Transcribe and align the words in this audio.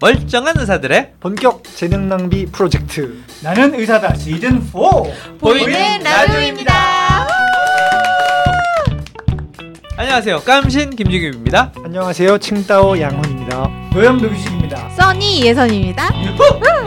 멀쩡한 0.00 0.56
의사들의 0.58 1.14
본격 1.20 1.64
재능 1.74 2.08
낭비 2.08 2.46
프로젝트 2.46 3.20
나는 3.42 3.74
의사다 3.74 4.14
시즌 4.14 4.62
4 4.62 4.78
보이는 5.40 6.00
라디오입니다. 6.02 7.26
안녕하세요. 9.96 10.40
깜신 10.42 10.90
김지규입니다. 10.90 11.72
안녕하세요 11.84 12.38
칭따오 12.38 13.00
양훈입니다 13.00 13.68
노영 13.92 14.18
노규식입니다 14.18 14.90
써니 14.90 15.42
예선입니다. 15.44 16.10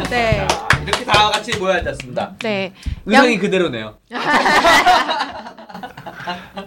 네. 0.10 0.48
이렇게 0.88 1.04
다 1.06 1.30
같이 1.30 1.58
모여 1.58 1.74
앉았습니다. 1.74 2.36
네. 2.42 2.72
의상이 3.06 3.34
양- 3.34 3.40
그대로네요. 3.42 3.98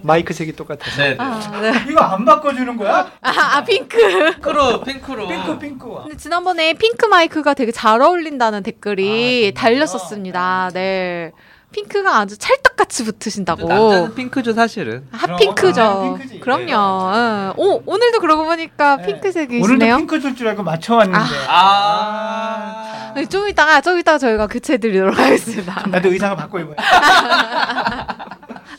마이크 0.02 0.32
색이 0.34 0.54
똑같아서 0.56 1.02
네. 1.02 1.16
아, 1.18 1.40
네. 1.60 1.72
이거 1.90 2.00
안 2.00 2.24
바꿔주는 2.24 2.76
거야? 2.76 3.10
아, 3.22 3.30
아, 3.56 3.64
핑크. 3.64 3.96
핑크로 4.34 4.82
핑크로. 4.82 5.28
핑크 5.28 5.58
핑크 5.58 5.86
근데 6.02 6.16
지난번에 6.16 6.74
핑크 6.74 7.06
마이크가 7.06 7.54
되게 7.54 7.72
잘 7.72 8.00
어울린다는 8.00 8.62
댓글이 8.62 9.52
아, 9.56 9.60
달렸었습니다. 9.60 10.70
네. 10.74 11.32
핑크가 11.72 12.18
아주 12.18 12.38
찰떡같이 12.38 13.04
붙으신다고. 13.04 13.66
남자는 13.66 14.14
핑크죠 14.14 14.52
사실은. 14.52 15.08
핫핑크죠. 15.10 15.82
아. 15.82 16.18
그럼요. 16.40 17.12
응. 17.16 17.52
오, 17.56 17.82
오늘도 17.84 18.20
그러고 18.20 18.44
보니까 18.44 18.96
네. 18.98 19.06
핑크색이시네요. 19.06 19.64
오늘도 19.94 19.96
핑크 19.96 20.20
줄 20.20 20.36
줄 20.36 20.46
알고 20.46 20.62
맞춰왔는데 20.62 21.18
아. 21.48 23.12
네, 23.16 23.26
좀 23.26 23.48
이따가 23.48 23.80
좀 23.80 23.98
이따가 23.98 24.18
저희가 24.18 24.46
교체드리도록 24.46 25.18
하겠습니다. 25.18 25.84
나도 25.88 26.12
의상을 26.12 26.36
바꿔 26.36 26.60
입어야 26.60 26.76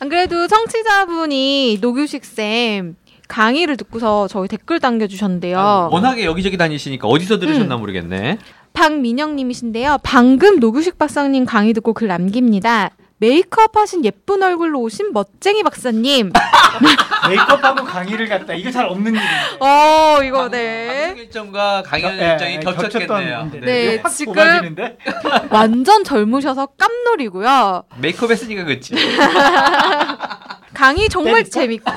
안 0.06 0.10
그래도 0.10 0.48
청취자분이 0.48 1.80
노규식 1.82 2.26
쌤 2.26 2.96
강의를 3.28 3.76
듣고서 3.76 4.28
저희 4.28 4.48
댓글 4.48 4.78
남겨주셨는데요. 4.80 5.58
아, 5.58 5.90
워낙에 5.92 6.26
여기저기 6.26 6.58
다니시니까 6.58 7.08
어디서 7.08 7.40
들으셨나 7.40 7.76
음. 7.76 7.80
모르겠네. 7.80 8.38
박민영님이신데요. 8.74 9.98
방금 10.04 10.60
노규식 10.60 11.00
박사님 11.00 11.46
강의 11.46 11.74
듣고 11.74 11.94
글 11.94 12.08
남깁니다. 12.08 12.92
메이크업 13.18 13.76
하신 13.78 14.04
예쁜 14.04 14.44
얼굴로 14.44 14.80
오신 14.82 15.14
멋쟁이 15.14 15.64
박사님. 15.64 16.32
메이크업하고 17.30 17.86
강의를 17.86 18.28
갔다 18.28 18.54
이거 18.54 18.70
잘 18.70 18.86
없는 18.86 19.14
일인데 19.14 19.28
어, 19.60 20.20
이거 20.24 20.40
방송 20.40 20.52
네. 20.52 21.14
일정과 21.18 21.82
강연 21.84 22.20
예, 22.20 22.32
일정이 22.34 22.54
예, 22.56 22.60
겹쳤겠네요. 22.60 23.52
네, 23.62 24.00
확 24.04 24.10
지금- 24.10 24.34
뽑아지는데? 24.34 24.98
완전 25.50 26.04
젊으셔서 26.04 26.68
깜놀이고요. 26.78 27.84
메이크업 28.00 28.32
했으니까 28.32 28.66
그렇지. 28.66 28.94
강의 30.74 31.08
정말? 31.08 31.46
재밌고 31.50 31.90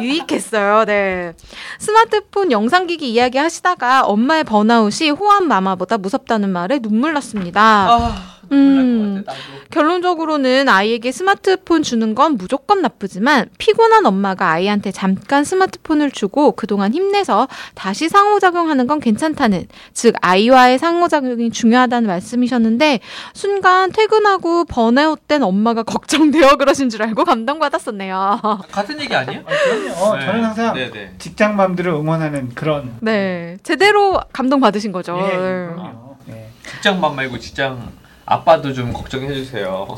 유익했어요. 0.00 0.86
네. 0.86 1.34
스마트폰 1.78 2.50
영상기기 2.50 3.08
이야기 3.12 3.36
하시다가 3.36 4.04
엄마의 4.06 4.44
번아웃이 4.44 5.10
호환 5.10 5.46
마마보다 5.46 5.98
무섭다는 5.98 6.48
말에 6.48 6.78
눈물 6.78 7.12
났습니다. 7.12 7.60
아, 7.90 8.39
음. 8.52 9.24
결론적으로는 9.70 10.68
아이에게 10.68 11.12
스마트폰 11.12 11.82
주는 11.82 12.14
건 12.14 12.36
무조건 12.36 12.82
나쁘지만 12.82 13.48
피곤한 13.58 14.04
엄마가 14.06 14.50
아이한테 14.50 14.90
잠깐 14.90 15.44
스마트폰을 15.44 16.10
주고 16.10 16.52
그동안 16.52 16.92
힘내서 16.92 17.48
다시 17.74 18.08
상호작용하는 18.08 18.86
건 18.86 18.98
괜찮다는 19.00 19.66
즉 19.92 20.14
아이와의 20.20 20.78
상호작용이 20.78 21.50
중요하다는 21.50 22.08
말씀이셨는데 22.08 23.00
순간 23.34 23.92
퇴근하고 23.92 24.64
번아웃된 24.64 25.42
엄마가 25.42 25.82
걱정되어 25.90 26.56
그러신 26.56 26.90
줄 26.90 27.02
알고 27.02 27.24
감동받았었네요. 27.24 28.40
같은 28.72 29.00
얘기 29.00 29.14
아니에요? 29.14 29.42
아, 29.46 29.50
그럼요 29.50 29.92
어, 30.02 30.16
네. 30.16 30.26
저는 30.26 30.44
항상 30.44 30.74
네 30.74 30.90
네. 30.90 31.14
직장맘들을 31.18 31.92
응원하는 31.92 32.50
그런 32.54 32.96
네, 33.00 33.56
제대로 33.62 34.20
감동받으신 34.32 34.92
거죠. 34.92 35.16
예, 35.20 35.36
네. 35.36 35.36
그럼요 35.36 36.16
예. 36.30 36.48
직장만 36.68 37.14
말고 37.14 37.38
직장 37.38 37.99
아빠도 38.30 38.72
좀 38.72 38.92
걱정해 38.92 39.34
주세요. 39.34 39.88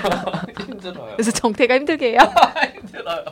힘들어요. 0.66 1.12
그래서 1.12 1.30
정태가 1.30 1.74
힘들게 1.74 2.12
해요. 2.12 2.18
힘들어요. 2.80 3.24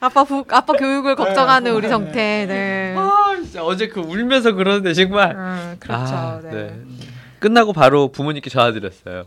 아빠 0.00 0.24
부, 0.24 0.44
아빠 0.50 0.72
교육을 0.72 1.14
걱정하는 1.14 1.72
우리 1.72 1.88
정태. 1.88 2.44
네. 2.46 2.94
아, 2.98 3.36
진짜 3.36 3.64
어제 3.64 3.86
그 3.86 4.00
울면서 4.00 4.52
그러는데 4.52 4.94
정말. 4.94 5.36
음, 5.36 5.76
그렇죠. 5.78 6.12
아, 6.12 6.40
네. 6.42 6.74
끝나고 7.38 7.72
바로 7.72 8.08
부모님께 8.08 8.50
전화드렸어요. 8.50 9.26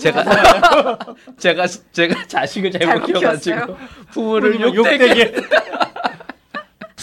제가 0.00 0.22
제가 1.38 1.66
제가 1.66 2.26
자식을 2.28 2.70
잘못 2.72 2.86
잘못 2.86 3.06
키워가지고? 3.06 3.76
부모를 4.12 4.60
욕되게 4.60 5.34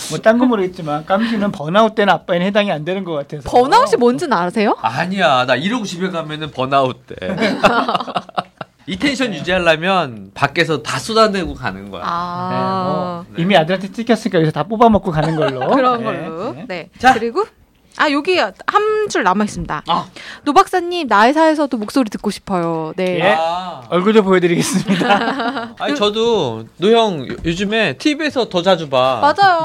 뭐딴 0.09 0.37
건 0.37 0.47
모르겠지만 0.49 1.05
깜씨는 1.05 1.51
번아웃 1.51 1.95
된 1.95 2.09
아빠에는 2.09 2.45
해당이 2.47 2.71
안 2.71 2.83
되는 2.85 3.03
것 3.03 3.13
같아서 3.13 3.49
번아웃이 3.49 3.97
뭔지는 3.99 4.33
아세요? 4.33 4.75
아니야 4.81 5.45
나 5.45 5.55
이러고 5.55 5.85
집에 5.85 6.09
가면은 6.09 6.51
번아웃 6.51 7.05
돼. 7.07 7.15
이 8.87 8.97
텐션 8.97 9.31
유지하려면 9.35 10.31
밖에서 10.33 10.81
다 10.81 10.97
쏟아내고 10.97 11.53
가는 11.53 11.91
거야. 11.91 12.01
네, 12.01 12.07
아, 12.09 13.23
뭐 13.27 13.35
이미 13.37 13.55
아들한테 13.55 13.91
찍혔으니까 13.91 14.39
여기서 14.39 14.51
다 14.51 14.63
뽑아먹고 14.63 15.11
가는 15.11 15.35
걸로 15.35 15.69
그런 15.75 15.99
네, 15.99 16.03
걸로. 16.05 16.53
네. 16.53 16.65
네. 16.67 16.89
자. 16.97 17.13
그리고 17.13 17.45
아 17.99 18.09
여기 18.11 18.37
한 18.39 18.53
줄 19.09 19.23
남아 19.23 19.43
있습니다. 19.45 19.83
아. 19.87 20.05
노 20.43 20.53
박사님 20.53 21.07
나의사에서도 21.07 21.75
목소리 21.77 22.09
듣고 22.11 22.29
싶어요. 22.29 22.93
네. 22.95 23.19
예. 23.19 23.35
아, 23.37 23.81
얼굴 23.89 24.13
좀 24.13 24.23
보여드리겠습니다 24.23 25.75
아니 25.79 25.95
저도 25.95 26.65
노형 26.77 27.27
요즘에 27.43 27.93
TV에서 27.97 28.49
더 28.49 28.61
자주 28.61 28.87
봐. 28.89 29.19
맞아요. 29.35 29.57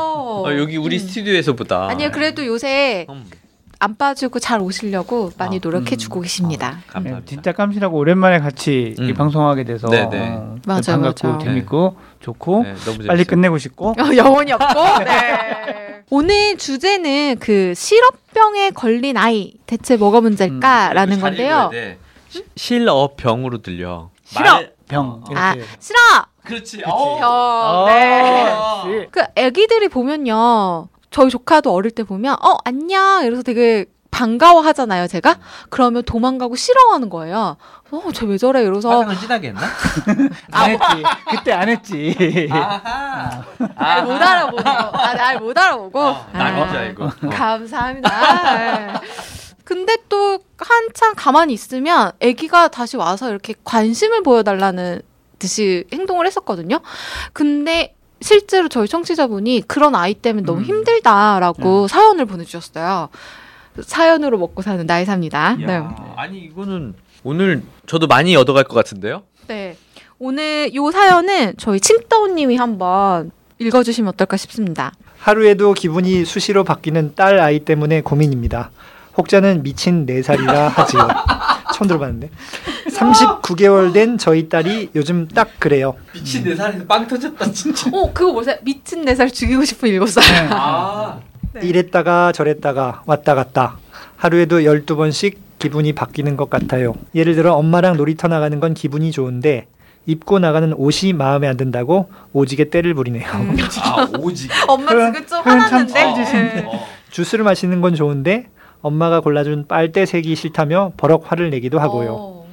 어, 0.46 0.58
여기 0.58 0.78
우리 0.78 0.96
음. 0.96 0.98
스튜디오에서보다. 1.06 1.88
아니요 1.90 2.10
그래도 2.10 2.46
요새 2.46 3.06
음, 3.10 3.26
안 3.80 3.96
빠지고 3.96 4.38
잘 4.38 4.60
오시려고 4.62 5.30
많이 5.36 5.56
아, 5.56 5.60
노력해 5.62 5.96
음. 5.96 5.98
주고 5.98 6.20
계십니다. 6.22 6.78
네, 6.86 6.92
감사합니다. 6.92 7.26
진짜 7.28 7.52
깜씨라고 7.52 7.98
오랜만에 7.98 8.38
같이 8.38 8.94
음. 8.98 9.10
이 9.10 9.12
방송하게 9.12 9.64
돼서 9.64 9.88
네네. 9.88 10.06
어, 10.30 10.56
맞아요, 10.66 10.80
반갑고 10.86 11.28
맞아요. 11.28 11.38
재밌고 11.44 11.96
좋고 12.20 12.62
네, 12.62 12.74
너무 12.86 12.96
빨리 12.98 13.06
재밌어요. 13.06 13.24
끝내고 13.26 13.58
싶고 13.58 13.90
어, 13.90 14.16
영혼이 14.16 14.52
없고. 14.52 14.80
네. 15.04 15.83
오늘 16.10 16.56
주제는 16.56 17.36
그 17.40 17.72
실업병에 17.74 18.70
걸린 18.70 19.16
아이 19.16 19.54
대체 19.66 19.96
뭐가 19.96 20.20
문제일까라는 20.20 21.18
잘 21.18 21.30
건데요. 21.30 21.46
읽어야 21.54 21.70
돼. 21.70 21.98
시- 22.28 22.44
실어병으로 22.56 23.62
들려. 23.62 24.10
말- 24.34 24.72
병 24.88 25.22
이렇게 25.30 25.40
아 25.40 25.54
싫어. 25.80 25.98
그렇지. 26.44 26.78
병. 26.78 26.92
어, 26.94 27.86
네. 27.88 29.08
그 29.10 29.22
애기들이 29.34 29.88
보면요. 29.88 30.88
저희 31.10 31.30
조카도 31.30 31.72
어릴 31.72 31.90
때 31.92 32.02
보면 32.02 32.34
어 32.34 32.58
안녕 32.64 33.22
이러면서 33.22 33.42
되게 33.42 33.86
반가워하잖아요. 34.14 35.08
제가 35.08 35.38
그러면 35.70 36.02
도망가고 36.04 36.54
싫어하는 36.54 37.10
거예요. 37.10 37.56
어 37.90 38.12
쟤 38.12 38.26
왜 38.26 38.38
저래 38.38 38.62
이러면서 38.62 38.88
화장을 38.90 39.16
진하게 39.18 39.48
했나? 39.48 39.60
안 40.52 40.70
했지 40.70 40.84
그때 41.30 41.52
안 41.52 41.68
했지 41.68 42.48
아하. 42.50 43.44
날못 43.58 44.22
알아보고 44.22 44.62
아, 44.68 45.14
날못 45.14 45.58
알아보고 45.58 46.00
어, 46.00 46.26
남인 46.32 46.68
줄 46.68 46.76
아, 46.76 46.80
알고. 46.80 47.10
감사합니다. 47.30 48.54
네. 48.54 48.92
근데 49.64 49.96
또 50.08 50.38
한참 50.58 51.14
가만히 51.16 51.52
있으면 51.54 52.12
아기가 52.22 52.68
다시 52.68 52.96
와서 52.96 53.30
이렇게 53.30 53.54
관심을 53.64 54.22
보여달라는 54.22 55.02
듯이 55.38 55.84
행동을 55.92 56.26
했었거든요. 56.26 56.80
근데 57.32 57.94
실제로 58.20 58.68
저희 58.68 58.86
청취자분이 58.88 59.62
그런 59.66 59.94
아이 59.94 60.14
때문에 60.14 60.44
너무 60.46 60.60
음. 60.60 60.64
힘들다라고 60.64 61.88
사연을 61.88 62.26
보내주셨어요. 62.26 63.08
사연으로 63.82 64.38
먹고 64.38 64.62
사는 64.62 64.86
나이 64.86 65.04
삽니다. 65.04 65.56
네. 65.56 65.72
야. 65.74 66.14
아니 66.16 66.38
이거는 66.40 66.94
오늘 67.22 67.62
저도 67.86 68.06
많이 68.06 68.36
얻어갈 68.36 68.64
것 68.64 68.74
같은데요? 68.74 69.22
네. 69.48 69.76
오늘 70.18 70.72
요 70.74 70.90
사연은 70.90 71.54
저희 71.58 71.80
칭따오님이 71.80 72.56
한번 72.56 73.30
읽어주시면 73.58 74.08
어떨까 74.10 74.36
싶습니다. 74.36 74.92
하루에도 75.18 75.72
기분이 75.72 76.24
수시로 76.24 76.64
바뀌는 76.64 77.14
딸 77.14 77.40
아이 77.40 77.60
때문에 77.60 78.02
고민입니다. 78.02 78.70
혹자는 79.16 79.62
미친 79.62 80.06
4살이라 80.06 80.68
하지요. 80.74 81.08
처음 81.74 81.88
들어봤는데. 81.88 82.30
39개월 82.90 83.92
된 83.92 84.18
저희 84.18 84.48
딸이 84.48 84.90
요즘 84.94 85.26
딱 85.28 85.48
그래요. 85.58 85.94
미친 86.12 86.44
내 86.44 86.54
살에서 86.54 86.84
빵 86.86 87.06
터졌다 87.06 87.50
진짜. 87.52 87.90
어, 87.92 88.12
그거 88.12 88.32
보세요. 88.32 88.56
미친 88.62 89.02
네살 89.02 89.30
죽이고 89.30 89.64
싶은 89.64 89.88
일곱 89.88 90.08
살. 90.08 90.22
아. 90.50 91.20
네. 91.54 91.68
이랬다가 91.68 92.32
저랬다가 92.32 93.02
왔다 93.06 93.36
갔다. 93.36 93.78
하루에도 94.16 94.58
12번씩 94.58 95.36
기분이 95.60 95.92
바뀌는 95.92 96.36
것 96.36 96.50
같아요. 96.50 96.94
예를 97.14 97.36
들어 97.36 97.54
엄마랑 97.54 97.96
놀이터 97.96 98.26
나가는 98.26 98.58
건 98.58 98.74
기분이 98.74 99.12
좋은데 99.12 99.66
입고 100.06 100.40
나가는 100.40 100.72
옷이 100.72 101.12
마음에 101.12 101.46
안 101.46 101.56
든다고 101.56 102.10
오지게 102.32 102.70
때를 102.70 102.94
부리네요. 102.94 103.24
아 103.84 104.08
오지. 104.18 104.48
엄마 104.66 104.90
지금 104.90 105.26
좀 105.26 105.40
화났는데. 105.42 106.64
어. 106.66 106.86
주스를 107.10 107.44
마시는 107.44 107.80
건 107.80 107.94
좋은데 107.94 108.48
엄마가 108.82 109.20
골라준 109.20 109.66
빨대 109.68 110.06
색이 110.06 110.34
싫다며 110.34 110.92
버럭 110.96 111.30
화를 111.30 111.50
내기도 111.50 111.78
하고요. 111.78 112.16
어. 112.18 112.48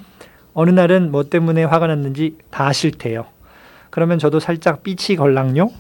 어느 0.53 0.69
날은 0.69 1.12
뭐 1.12 1.24
때문에 1.24 1.63
화가 1.63 1.88
났는지 1.88 2.36
다 2.51 2.71
싫대요. 2.71 3.25
그러면 3.89 4.19
저도 4.19 4.39
살짝 4.39 4.83
삐치 4.83 5.15
걸랑요. 5.15 5.71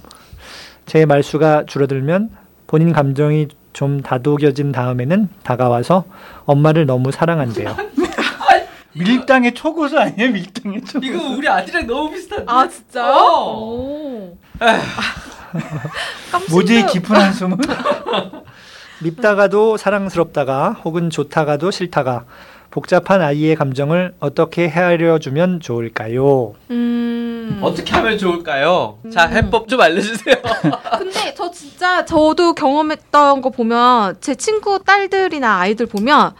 제 0.87 1.05
말수가 1.05 1.65
줄어들면 1.67 2.40
본인 2.71 2.93
감정이 2.93 3.49
좀 3.73 4.01
다독여진 4.01 4.71
다음에는 4.71 5.27
다가와서 5.43 6.05
엄마를 6.45 6.85
너무 6.85 7.11
사랑한대요. 7.11 7.75
밀당의 8.95 9.53
초고수 9.53 9.99
아니에요? 9.99 10.31
밀당의 10.31 10.81
초고수. 10.85 10.99
이거 11.03 11.21
우리 11.35 11.49
아들이랑 11.49 11.85
너무 11.85 12.11
비슷한데. 12.11 12.45
아 12.47 12.65
진짜요? 12.69 13.13
어. 13.13 14.37
깜찍해요. 16.31 16.85
깊은 16.85 17.13
한숨은? 17.13 17.57
밉다가도 19.03 19.75
사랑스럽다가 19.75 20.69
혹은 20.85 21.09
좋다가도 21.09 21.71
싫다가 21.71 22.23
복잡한 22.69 23.21
아이의 23.21 23.57
감정을 23.57 24.13
어떻게 24.21 24.69
헤아려 24.69 25.19
주면 25.19 25.59
좋을까요? 25.59 26.53
음. 26.69 27.10
어떻게 27.61 27.93
하면 27.93 28.17
좋을까요? 28.17 28.97
자, 29.11 29.25
음. 29.27 29.33
해법 29.33 29.67
좀 29.67 29.81
알려주세요. 29.81 30.35
근데 30.97 31.33
저 31.35 31.49
진짜 31.51 32.05
저도 32.05 32.53
경험했던 32.53 33.41
거 33.41 33.49
보면 33.49 34.17
제 34.21 34.35
친구 34.35 34.83
딸들이나 34.83 35.59
아이들 35.59 35.85
보면 35.85 36.33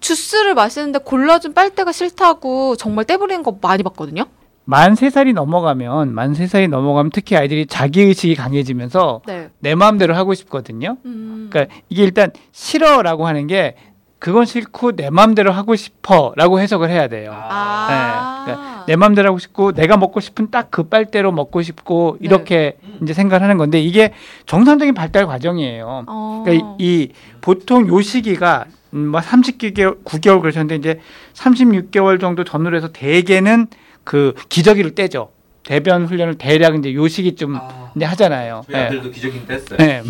주스를 0.00 0.54
마시는데 0.54 1.00
골라준 1.00 1.54
빨대가 1.54 1.92
싫다고 1.92 2.76
정말 2.76 3.04
떼부리는 3.04 3.42
거 3.42 3.58
많이 3.60 3.82
봤거든요. 3.82 4.24
만 4.64 4.94
세 4.94 5.10
살이 5.10 5.32
넘어가면 5.32 6.14
만 6.14 6.34
세 6.34 6.46
살이 6.46 6.68
넘어가면 6.68 7.10
특히 7.12 7.36
아이들이 7.36 7.66
자기 7.66 8.02
의식이 8.02 8.36
강해지면서 8.36 9.22
네. 9.26 9.48
내 9.58 9.74
마음대로 9.74 10.14
하고 10.14 10.32
싶거든요. 10.34 10.96
음. 11.04 11.48
그러니까 11.50 11.74
이게 11.88 12.04
일단 12.04 12.30
싫어라고 12.52 13.26
하는 13.26 13.46
게 13.48 13.74
그건 14.20 14.44
싫고 14.44 14.92
내 14.96 15.10
마음대로 15.10 15.50
하고 15.50 15.74
싶어라고 15.76 16.60
해석을 16.60 16.90
해야 16.90 17.08
돼요. 17.08 17.32
아. 17.34 18.44
네, 18.46 18.52
그러니까 18.52 18.69
내 18.90 18.96
마음대로 18.96 19.28
하고 19.28 19.38
싶고 19.38 19.70
내가 19.70 19.96
먹고 19.96 20.18
싶은 20.18 20.50
딱 20.50 20.70
그 20.70 20.84
빨대로 20.84 21.30
먹고 21.30 21.62
싶고 21.62 22.16
네. 22.20 22.26
이렇게 22.26 22.76
이제 23.02 23.12
생각을 23.12 23.42
하는 23.42 23.56
건데 23.56 23.80
이게 23.80 24.12
정상적인 24.46 24.94
발달 24.94 25.26
과정이에요. 25.26 26.04
어. 26.08 26.42
그러니까 26.44 26.74
이, 26.78 26.84
이 26.84 27.12
보통 27.40 27.86
요 27.88 28.00
시기가 28.00 28.64
음, 28.94 29.06
뭐 29.08 29.20
39개월 29.20 30.02
9개월 30.04 30.40
그러셨는데 30.40 30.74
이제 30.76 31.00
36개월 31.34 32.20
정도 32.20 32.42
전후로 32.42 32.76
해서 32.76 32.88
대개는 32.88 33.68
그 34.02 34.34
기저귀를 34.48 34.96
떼죠. 34.96 35.30
대변 35.64 36.06
훈련을 36.06 36.36
대략 36.38 36.74
이제 36.74 36.92
요 36.94 37.06
시기쯤 37.06 37.56
아, 37.56 37.92
이제 37.94 38.04
하잖아요. 38.06 38.64
저희 38.70 38.82
아들도 38.82 39.10
기저귀 39.10 39.46
뗐어요. 39.46 39.76
네. 39.76 40.02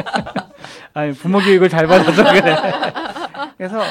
아니, 0.94 1.12
부모 1.12 1.38
교육을 1.38 1.68
잘 1.68 1.86
받아서 1.86 2.24
그래. 2.24 2.56
그래서 3.58 3.82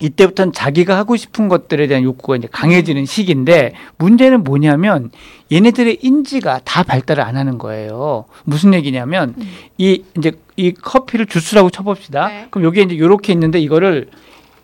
이때부터는 0.00 0.52
자기가 0.52 0.96
하고 0.96 1.16
싶은 1.16 1.48
것들에 1.48 1.86
대한 1.86 2.02
욕구가 2.02 2.36
이제 2.36 2.48
강해지는 2.50 3.06
시기인데 3.06 3.74
문제는 3.98 4.44
뭐냐면 4.44 5.10
얘네들의 5.50 5.98
인지가 6.02 6.60
다 6.64 6.82
발달을 6.82 7.22
안 7.22 7.36
하는 7.36 7.58
거예요. 7.58 8.26
무슨 8.44 8.74
얘기냐면 8.74 9.34
음. 9.38 9.48
이 9.78 10.02
이제 10.16 10.32
이 10.56 10.72
커피를 10.72 11.26
주스라고 11.26 11.70
쳐봅시다. 11.70 12.28
네. 12.28 12.46
그럼 12.50 12.66
여기에 12.66 12.84
이제 12.84 12.98
요렇게 12.98 13.32
있는데 13.32 13.58
이거를 13.58 14.10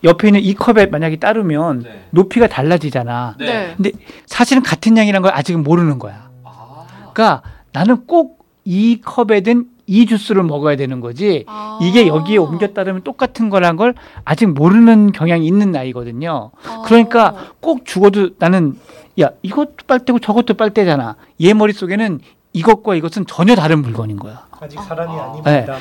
옆에 0.05 0.29
있는 0.29 0.41
이 0.41 0.55
컵에 0.55 0.87
만약에 0.87 1.17
따르면 1.17 1.83
네. 1.85 2.05
높이가 2.11 2.47
달라지잖아. 2.47 3.37
네. 3.39 3.75
근데 3.77 3.93
사실은 4.27 4.63
같은 4.63 4.97
양이라는 4.97 5.23
걸 5.23 5.33
아직은 5.35 5.63
모르는 5.63 5.99
거야. 5.99 6.31
아. 6.45 6.87
그러니까 7.13 7.43
나는 7.73 8.07
꼭 8.07 8.43
이 8.65 9.01
컵에 9.01 9.41
든 9.41 9.67
이 9.87 10.07
주스를 10.07 10.43
먹어야 10.43 10.77
되는 10.77 11.01
거지. 11.01 11.45
아. 11.47 11.79
이게 11.83 12.07
여기에 12.07 12.39
따르면 12.75 13.03
똑같은 13.03 13.51
거란 13.51 13.77
걸 13.77 13.95
아직 14.25 14.47
모르는 14.47 15.13
경향이 15.13 15.47
있는 15.47 15.73
나이거든요. 15.73 16.51
아. 16.65 16.83
그러니까 16.87 17.35
꼭 17.61 17.85
죽어도 17.85 18.31
나는 18.39 18.79
야 19.21 19.31
이것도 19.43 19.75
빨대고 19.87 20.19
저것도 20.21 20.55
빨대잖아. 20.55 21.17
얘 21.43 21.55
머릿속에는 21.55 22.21
이것과 22.53 22.95
이것은 22.95 23.27
전혀 23.27 23.55
다른 23.55 23.83
물건인 23.83 24.19
거야. 24.19 24.47
아직 24.61 24.81
사람이 24.81 25.13
아. 25.19 25.25
아닙니다. 25.25 25.77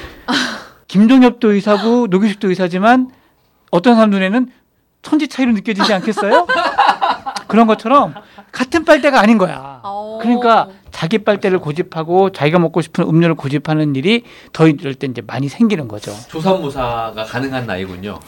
김종엽도 0.87 1.53
의사고 1.53 2.07
노규식도 2.11 2.49
의사지만 2.49 3.11
어떤 3.71 3.95
사람 3.95 4.09
눈에는 4.09 4.51
천지 5.01 5.27
차이로 5.27 5.53
느껴지지 5.53 5.93
않겠어요? 5.93 6.45
그런 7.51 7.67
것처럼 7.67 8.13
같은 8.51 8.85
빨대가 8.85 9.19
아닌 9.19 9.37
거야. 9.37 9.81
어. 9.83 10.19
그러니까 10.21 10.69
자기 10.91 11.17
빨대를 11.17 11.59
고집하고 11.59 12.31
자기가 12.31 12.59
먹고 12.59 12.81
싶은 12.81 13.03
음료를 13.05 13.35
고집하는 13.35 13.95
일이 13.95 14.23
더 14.53 14.67
이럴 14.67 14.95
때 14.95 15.07
이제 15.07 15.21
많이 15.25 15.49
생기는 15.49 15.87
거죠. 15.87 16.11
조산모사가 16.29 17.25
가능한 17.25 17.65
나이군요. 17.67 18.19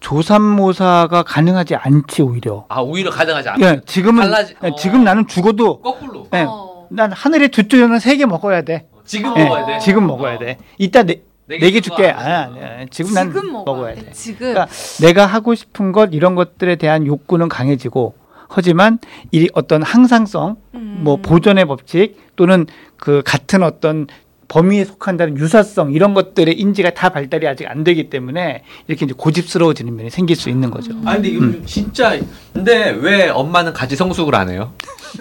조산모사가 0.00 1.22
가능하지 1.22 1.76
않지 1.76 2.22
오히려. 2.22 2.64
아, 2.68 2.80
오히려 2.80 3.10
가능하지 3.10 3.48
않아. 3.50 3.66
예, 3.66 3.80
지금은 3.86 4.22
달라지- 4.24 4.54
예, 4.64 4.68
어. 4.68 4.74
지금 4.76 5.04
나는 5.04 5.26
죽어도 5.26 5.80
거꾸로. 5.80 6.26
예, 6.34 6.44
어. 6.48 6.86
난 6.90 7.12
하늘에 7.12 7.48
두 7.48 7.68
조연은 7.68 7.98
세개 7.98 8.26
먹어야 8.26 8.62
돼. 8.62 8.86
지금 9.04 9.34
예, 9.38 9.44
먹어야 9.44 9.66
돼. 9.66 9.78
지금 9.78 10.06
먹어야 10.06 10.38
돼. 10.38 10.58
이따 10.78 11.02
네, 11.02 11.22
네네개줄 11.46 11.82
줄게. 11.82 12.12
거 12.12 12.18
아. 12.18 12.24
아, 12.24 12.86
지금 12.90 13.14
난 13.14 13.28
지금 13.32 13.52
먹어야, 13.52 13.64
먹어야 13.76 13.94
돼. 13.94 14.04
돼. 14.06 14.12
지금. 14.12 14.38
그러니까 14.52 14.66
내가 15.00 15.26
하고 15.26 15.54
싶은 15.54 15.92
것 15.92 16.10
이런 16.12 16.34
것들에 16.34 16.76
대한 16.76 17.06
욕구는 17.06 17.48
강해지고 17.48 18.14
하지만 18.54 18.98
이 19.30 19.48
어떤 19.54 19.82
항상성 19.82 20.56
음. 20.74 21.00
뭐 21.00 21.16
보존의 21.16 21.64
법칙 21.66 22.16
또는 22.36 22.66
그 22.96 23.22
같은 23.24 23.62
어떤 23.62 24.06
범위에 24.48 24.84
속한다는 24.84 25.38
유사성 25.38 25.92
이런 25.92 26.12
것들의 26.12 26.58
인지가 26.58 26.90
다 26.90 27.08
발달이 27.08 27.48
아직 27.48 27.66
안 27.66 27.84
되기 27.84 28.10
때문에 28.10 28.62
이렇게 28.86 29.06
이제 29.06 29.14
고집스러워지는 29.16 29.96
면이 29.96 30.10
생길 30.10 30.36
수 30.36 30.50
있는 30.50 30.70
거죠. 30.70 30.92
아 31.06 31.14
근데 31.14 31.30
이거 31.30 31.44
음. 31.44 31.62
진짜 31.64 32.18
근데 32.52 32.90
왜 32.90 33.30
엄마는 33.30 33.72
같이 33.72 33.96
성숙을 33.96 34.34
안 34.34 34.50
해요? 34.50 34.74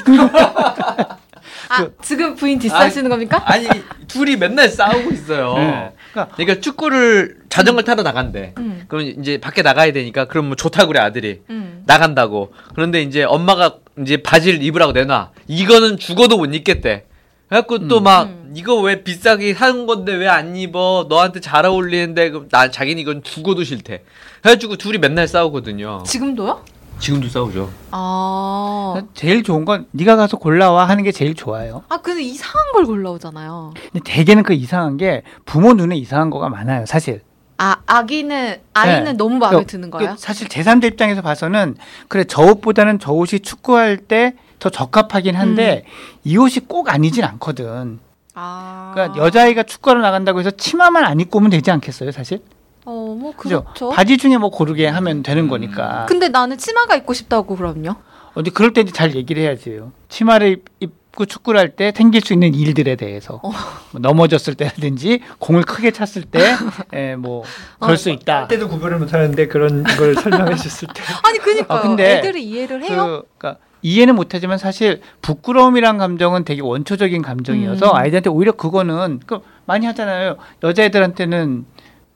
아, 1.70 1.88
지금 2.02 2.36
부인 2.36 2.60
디스하시는 2.60 3.10
겁니까? 3.10 3.42
아니 3.46 3.68
둘이 4.08 4.36
맨날 4.36 4.68
싸우고 4.68 5.12
있어요. 5.12 5.54
네. 5.56 5.94
그러니까 6.12 6.36
그러니까 6.36 6.62
축구를 6.62 7.38
자전거 7.50 7.82
타러 7.84 8.04
나간대. 8.04 8.54
음. 8.58 8.84
그럼 8.88 9.06
이제 9.20 9.38
밖에 9.40 9.62
나가야 9.62 9.92
되니까 9.94 10.26
그럼 10.26 10.48
뭐 10.48 10.56
좋다고 10.56 10.88
그래 10.90 11.00
아들이 11.00 11.42
음. 11.50 11.84
나간다고. 11.86 12.54
그런데 12.76 13.02
이제 13.02 13.24
엄마가 13.24 13.78
이제 14.02 14.18
바지를 14.18 14.62
입으라고 14.64 14.92
내놔. 14.92 15.32
이거는 15.48 15.98
죽어도 15.98 16.38
못 16.38 16.54
입겠대. 16.54 17.06
그래갖고 17.48 17.88
또막 17.88 18.28
음. 18.28 18.54
이거 18.56 18.76
왜 18.80 19.04
비싸게 19.04 19.54
사는 19.54 19.86
건데 19.86 20.14
왜 20.14 20.28
안 20.28 20.56
입어? 20.56 21.08
너한테 21.10 21.40
잘 21.42 21.66
어울리는데 21.66 22.30
그럼 22.30 22.48
나 22.50 22.72
자기는 22.72 23.02
이건 23.02 23.24
죽어도 23.24 23.64
싫대. 23.64 24.04
해가지고 24.46 24.78
둘이 24.78 24.98
맨날 24.98 25.28
싸우거든요. 25.28 26.04
지금도요? 26.06 26.64
지금도 27.02 27.28
싸우죠. 27.30 27.70
아. 27.92 29.02
제일 29.14 29.44
좋은 29.44 29.66
건 29.66 29.88
네가 29.92 30.16
가서 30.16 30.38
골라와 30.38 30.88
하는 30.88 31.04
게 31.04 31.12
제일 31.12 31.34
좋아요. 31.36 31.84
아, 31.90 31.98
근데 31.98 32.22
이상한 32.22 32.72
걸 32.74 32.86
골라오잖아요. 32.86 33.74
근데 33.92 34.00
대개는 34.06 34.44
그 34.44 34.54
이상한 34.54 34.98
게 34.98 35.24
부모 35.46 35.74
눈에 35.74 35.98
이상한 35.98 36.30
거가 36.30 36.48
많아요, 36.50 36.86
사실. 36.86 37.22
아, 37.58 37.78
아기는, 37.86 38.58
아이는 38.74 39.04
네. 39.04 39.14
너무 39.14 39.38
마음에 39.38 39.58
그- 39.60 39.66
드는 39.66 39.90
그 39.92 39.98
거예요? 39.98 40.16
사실 40.18 40.48
제3자 40.48 40.86
입장에서 40.86 41.22
봐서는 41.22 41.76
그래 42.08 42.24
저 42.24 42.44
옷보다는 42.44 43.00
저 43.00 43.12
옷이 43.12 43.40
축구할 43.42 43.98
때 43.98 44.36
더 44.62 44.70
적합하긴 44.70 45.36
한데 45.36 45.86
이 46.24 46.38
옷이 46.38 46.58
꼭 46.68 46.88
아니진 46.94 47.24
않거든. 47.24 48.00
아. 48.36 48.92
그러니까 48.94 49.18
여자아이가 49.18 49.64
축구하러 49.64 50.02
나간다고 50.02 50.40
해서 50.40 50.52
치마만 50.52 51.04
안 51.04 51.20
입고 51.20 51.40
오면 51.40 51.50
되지 51.50 51.72
않겠어요, 51.72 52.12
사실? 52.12 52.44
어, 52.86 53.16
뭐, 53.20 53.34
그죠? 53.36 53.64
그렇죠. 53.64 53.90
바지 53.90 54.18
중에 54.18 54.38
뭐 54.38 54.50
고르게 54.50 54.88
하면 54.88 55.24
되는 55.24 55.48
거니까. 55.48 56.06
근데 56.08 56.30
나는 56.30 56.58
치마가 56.58 56.96
입고 56.96 57.14
싶다고 57.14 57.56
그럼요. 57.56 57.90
어, 57.92 58.34
근데 58.34 58.50
그럴 58.52 58.74
때 58.74 58.82
이제 58.82 58.92
잘 58.92 59.16
얘기를 59.16 59.44
해야지요. 59.44 59.92
치마를 60.10 60.48
입- 60.50 60.66
입고 61.12 61.26
축구를 61.26 61.60
할 61.60 61.76
때 61.76 61.92
생길 61.96 62.22
수 62.22 62.32
있는 62.34 62.54
일들에 62.56 62.96
대해서 62.96 63.42
어. 63.44 63.52
뭐 63.92 64.00
넘어졌을 64.02 64.56
때라든지 64.56 65.20
공을 65.40 65.64
크게 65.64 65.92
찼을 65.92 66.24
때, 66.24 66.56
에, 66.94 67.16
뭐 67.20 67.44
그럴 67.80 67.94
어, 67.94 67.98
수 67.98 68.10
있다. 68.10 68.48
때도 68.48 68.70
구별을 68.70 68.98
못 68.98 69.14
하는데 69.14 69.48
그런 69.48 69.84
걸 69.84 70.16
설명해 70.16 70.56
줬을 70.56 70.88
때 70.94 71.02
아니. 71.24 71.40
아, 71.68 71.82
근데 71.82 72.18
애들이 72.20 72.44
이해를 72.46 72.82
해요? 72.84 73.24
그, 73.28 73.28
그러니까 73.38 73.62
이해는 73.82 74.16
못하지만 74.16 74.58
사실 74.58 75.02
부끄러움이란 75.22 75.98
감정은 75.98 76.46
되게 76.46 76.62
원초적인 76.62 77.22
감정이어서 77.22 77.92
음. 77.92 77.96
아이들한테 77.96 78.30
오히려 78.30 78.54
그거는 78.54 79.20
그 79.26 79.40
많이 79.66 79.86
하잖아요. 79.88 80.38
여자애들한테는 80.64 81.66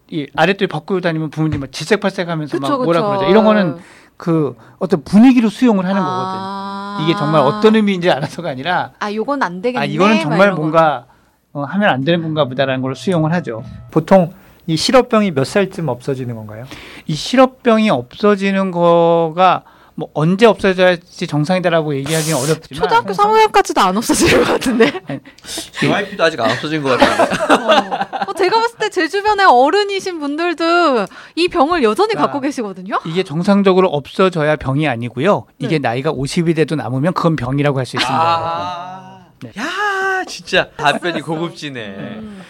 이 0.10 0.28
아랫돌 0.36 0.68
벗고 0.68 1.02
다니면 1.02 1.30
부모님 1.30 1.62
막 1.62 1.72
질색팔색하면서 1.72 2.60
막 2.60 2.68
그쵸, 2.68 2.84
뭐라 2.84 3.02
그쵸. 3.02 3.10
그러죠. 3.10 3.26
이런 3.30 3.44
거는 3.46 3.78
그 4.18 4.56
어떤 4.80 5.04
분위기로 5.04 5.50
수용을 5.50 5.86
하는 5.86 6.02
거거든. 6.02 6.32
아. 6.40 7.00
이게 7.04 7.16
정말 7.16 7.42
어떤 7.42 7.76
의미인지 7.76 8.10
알아서가 8.10 8.50
아니라 8.50 8.92
아, 9.00 9.12
요건 9.14 9.42
안 9.44 9.62
되겠네. 9.62 9.82
아 9.82 9.86
이거는 9.86 10.16
막 10.18 10.22
정말. 10.22 10.52
뭔가 10.54 11.06
어, 11.54 11.64
하면 11.64 11.90
안 11.90 12.04
되는 12.04 12.22
건가 12.22 12.46
보다라는 12.46 12.82
걸 12.82 12.96
수용을 12.96 13.34
하죠. 13.34 13.64
보통 13.92 14.34
이 14.68 14.78
실업병이 14.78 15.32
몇 15.32 15.46
살쯤 15.46 15.88
없어지는 15.90 16.36
건가요? 16.36 16.66
이 17.08 17.14
실업병이 17.14 17.90
없어지는 17.90 18.72
거가 18.72 19.64
뭐 19.98 20.10
언제 20.14 20.46
없어져야지 20.46 21.26
정상이다라고 21.26 21.96
얘기하기는 21.96 22.38
어렵지만 22.38 22.82
초등학교 22.84 23.14
3학년까지도 23.14 23.78
안 23.80 23.96
없어질 23.96 24.44
것 24.44 24.52
같은데. 24.52 24.92
JYP도 25.80 26.22
아직 26.24 26.40
안 26.42 26.52
없어진 26.52 26.84
것 26.84 26.98
같아요. 26.98 27.24
어, 28.28 28.34
제가 28.34 28.60
봤을 28.60 28.78
때 28.78 28.90
제 28.90 29.08
주변에 29.08 29.44
어른이신 29.44 30.20
분들도 30.20 31.06
이 31.36 31.48
병을 31.48 31.84
여전히 31.84 32.14
아. 32.16 32.22
갖고 32.22 32.40
계시거든요. 32.40 33.00
이게 33.06 33.24
정상적으로 33.24 33.88
없어져야 33.90 34.56
병이 34.58 34.88
아니고요. 34.88 35.48
이게 35.60 35.80
네. 35.80 35.90
나이가 35.90 36.14
50이 36.14 36.56
돼도 36.56 36.76
남으면 36.76 37.14
그건 37.14 37.36
병이라고 37.36 37.80
할 37.80 37.86
수 37.86 37.98
있습니다. 37.98 38.24
아. 38.24 39.26
네. 39.42 39.52
야, 39.60 40.24
진짜 40.28 40.70
답변이 40.78 41.22
고급지네. 41.22 41.80
음. 41.88 42.42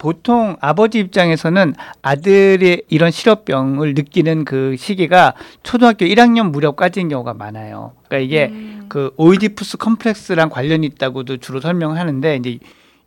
보통 0.00 0.56
아버지 0.60 0.98
입장에서는 0.98 1.74
아들의 2.00 2.84
이런 2.88 3.10
실업병을 3.10 3.92
느끼는 3.92 4.46
그 4.46 4.74
시기가 4.78 5.34
초등학교 5.62 6.06
1학년 6.06 6.50
무렵까지인 6.50 7.10
경우가 7.10 7.34
많아요. 7.34 7.92
그러니까 8.08 8.24
이게 8.24 8.46
음. 8.46 8.86
그 8.88 9.12
오이디푸스 9.18 9.76
컴플렉스랑 9.76 10.48
관련이 10.48 10.86
있다고도 10.86 11.36
주로 11.36 11.60
설명하는데 11.60 12.36
이제 12.36 12.58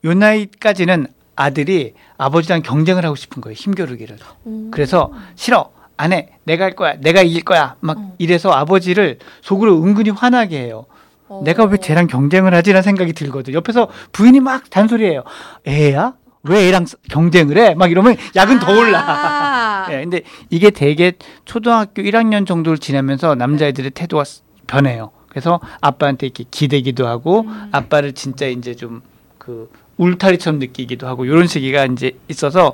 요 0.06 0.14
나이까지는 0.14 1.08
아들이 1.36 1.96
아버지랑 2.20 2.62
경쟁을 2.62 3.04
하고 3.04 3.16
싶은 3.16 3.42
거예요. 3.42 3.56
힘겨루기를. 3.56 4.18
음. 4.46 4.70
그래서 4.72 5.12
싫어. 5.36 5.72
안 5.98 6.14
해. 6.14 6.30
내가 6.44 6.66
할 6.66 6.76
거야. 6.76 6.94
내가 7.00 7.24
이길 7.24 7.44
거야. 7.44 7.76
막 7.80 7.98
어. 7.98 8.14
이래서 8.20 8.52
아버지를 8.52 9.18
속으로 9.42 9.82
은근히 9.82 10.12
화나게 10.12 10.60
해요. 10.60 10.86
어. 11.28 11.42
내가 11.44 11.66
왜 11.66 11.78
쟤랑 11.78 12.06
경쟁을 12.06 12.54
하지라는 12.54 12.84
생각이 12.84 13.14
들거든. 13.14 13.56
옆에서 13.56 13.90
부인이 14.12 14.40
막 14.42 14.70
잔소리해요. 14.70 15.24
애야? 15.68 16.14
왜 16.44 16.68
애랑 16.68 16.86
스- 16.86 16.98
경쟁을 17.10 17.58
해? 17.58 17.74
막 17.76 17.90
이러면 17.92 18.16
약은 18.36 18.60
더 18.60 18.72
올라. 18.78 19.00
아. 19.00 19.88
예, 19.92 20.02
근데 20.02 20.22
이게 20.50 20.70
되게 20.70 21.14
초등학교 21.46 22.02
1학년 22.02 22.46
정도를 22.46 22.78
지나면서 22.78 23.36
남자애들의 23.36 23.92
태도가 23.92 24.24
스- 24.24 24.42
변해요. 24.68 25.12
그래서 25.30 25.60
아빠한테 25.82 26.28
이렇게 26.28 26.44
기대기도 26.52 27.08
하고 27.08 27.42
음. 27.42 27.70
아빠를 27.72 28.14
진짜 28.14 28.46
이제 28.48 28.76
좀 28.76 29.02
그 29.40 29.70
울타리처럼 29.98 30.58
느끼기도 30.60 31.06
하고 31.06 31.26
이런 31.26 31.48
시기가 31.48 31.84
이제 31.86 32.14
있어서 32.30 32.72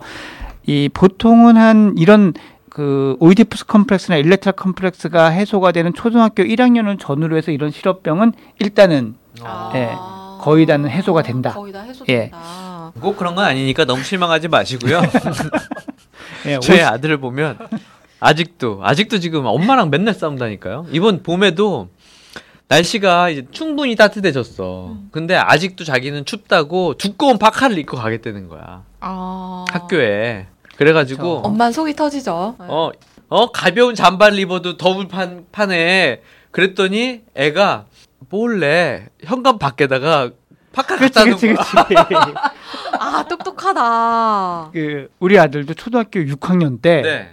이 0.68 0.88
보통은 0.94 1.58
한 1.58 1.96
이런 1.98 2.34
그 2.70 3.18
오이디푸스 3.20 3.66
컴플렉스나 3.66 4.18
일렉트라 4.18 4.52
컴플렉스가 4.52 5.30
해소가 5.30 5.72
되는 5.72 5.94
초등학교 5.96 6.44
1학년을 6.44 7.00
전후로 7.00 7.36
해서 7.38 7.50
이런 7.52 7.72
싫어병은 7.72 8.34
일단은 8.60 9.16
어. 9.42 9.72
예, 9.74 9.90
거의 10.40 10.66
다는 10.66 10.90
해소가 10.90 11.22
된다. 11.22 11.54
거의 11.54 11.72
다 11.72 11.84
예. 11.86 11.90
해소된다. 11.90 12.94
꼭 13.00 13.18
그런 13.18 13.36
건 13.36 13.46
아니니까 13.46 13.86
너무 13.86 14.04
실망하지 14.04 14.48
마시고요. 14.48 15.02
예, 16.48 16.60
저희 16.60 16.82
아들을 16.82 17.18
보면 17.18 17.58
아직도 18.20 18.80
아직도 18.84 19.20
지금 19.20 19.46
엄마랑 19.46 19.90
맨날 19.90 20.14
싸운다니까요. 20.14 20.88
이번 20.92 21.24
봄에도 21.24 21.90
날씨가 22.68 23.30
이제 23.30 23.46
충분히 23.52 23.96
따뜻해졌어. 23.96 24.96
근데 25.12 25.36
아직도 25.36 25.84
자기는 25.84 26.26
춥다고 26.26 26.96
두꺼운 26.98 27.38
파카를 27.38 27.78
입고 27.80 27.98
가겠다는 27.98 28.48
거야. 28.48 28.84
아. 29.00 29.66
학교에. 29.72 30.48
그래가지고 30.78 31.42
엄마 31.44 31.72
속이 31.72 31.96
터지죠. 31.96 32.56
어, 32.60 32.92
어 33.28 33.52
가벼운 33.52 33.96
잠바를 33.96 34.40
입어도 34.40 34.78
더울 34.78 35.08
판, 35.08 35.46
판에 35.52 36.22
그랬더니 36.52 37.22
애가 37.36 37.86
몰래 38.30 39.08
현관 39.24 39.58
밖에다가 39.60 40.32
파카 40.72 40.96
놓은 40.98 41.10
그렇지 41.10 41.54
거야. 41.54 41.66
그렇지. 41.86 42.34
아 43.00 43.26
똑똑하다. 43.28 44.70
그 44.74 45.10
우리 45.20 45.40
아들도 45.40 45.74
초등학교 45.74 46.20
6학년 46.20 46.82
때 46.82 47.02
네. 47.02 47.32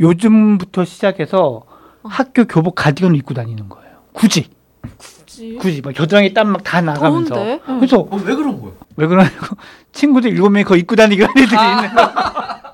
요즘부터 0.00 0.84
시작해서 0.84 1.62
학교 2.04 2.44
교복 2.46 2.74
가디건 2.76 3.14
입고 3.16 3.34
다니는 3.34 3.68
거예요. 3.68 3.90
굳이 4.12 4.48
굳이. 4.96 5.56
굳이 5.56 5.82
막 5.82 5.92
겨드랑이 5.94 6.32
땀 6.32 6.48
막 6.48 6.62
다 6.64 6.80
나가면서. 6.80 7.34
더운데? 7.34 7.60
응. 7.68 7.78
그래서 7.80 7.98
어, 7.98 8.16
왜 8.24 8.34
그런 8.34 8.60
거야? 8.60 8.72
왜 8.96 9.06
그러냐고 9.06 9.56
친구들 9.92 10.30
일곱 10.30 10.48
명이 10.50 10.64
그거 10.64 10.76
입고 10.76 10.96
다니고 10.96 11.24
하는 11.26 11.42
애들이 11.42 11.60
있는 11.60 11.94
거. 11.94 12.12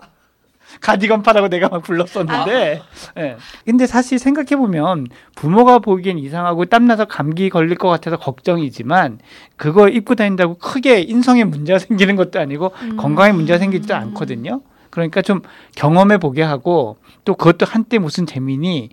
가디건 0.81 1.23
파라고 1.23 1.49
내가 1.49 1.69
막 1.69 1.83
불렀었는데. 1.83 2.83
예. 3.19 3.37
근데 3.65 3.87
사실 3.87 4.19
생각해 4.19 4.57
보면 4.57 5.07
부모가 5.35 5.79
보기엔 5.79 6.19
이상하고 6.19 6.67
땀나서 6.67 7.07
감기 7.07 7.51
걸릴 7.51 7.77
것 7.77 7.89
같아서 7.89 8.17
걱정이지만 8.17 9.19
그거 9.57 9.89
입고 9.89 10.15
다닌다고 10.15 10.59
크게 10.59 11.01
인성에 11.01 11.45
문제가 11.45 11.79
생기는 11.79 12.17
것도 12.17 12.41
아니고 12.41 12.73
음. 12.83 12.97
건강에 12.97 13.33
문제가 13.33 13.59
생기지도 13.59 13.95
않거든요. 13.95 14.63
그러니까 14.91 15.21
좀 15.23 15.43
경험해 15.75 16.19
보게 16.19 16.43
하고 16.43 16.97
또 17.25 17.35
그것도 17.35 17.67
한때 17.67 17.99
무슨 17.99 18.25
재미니 18.25 18.91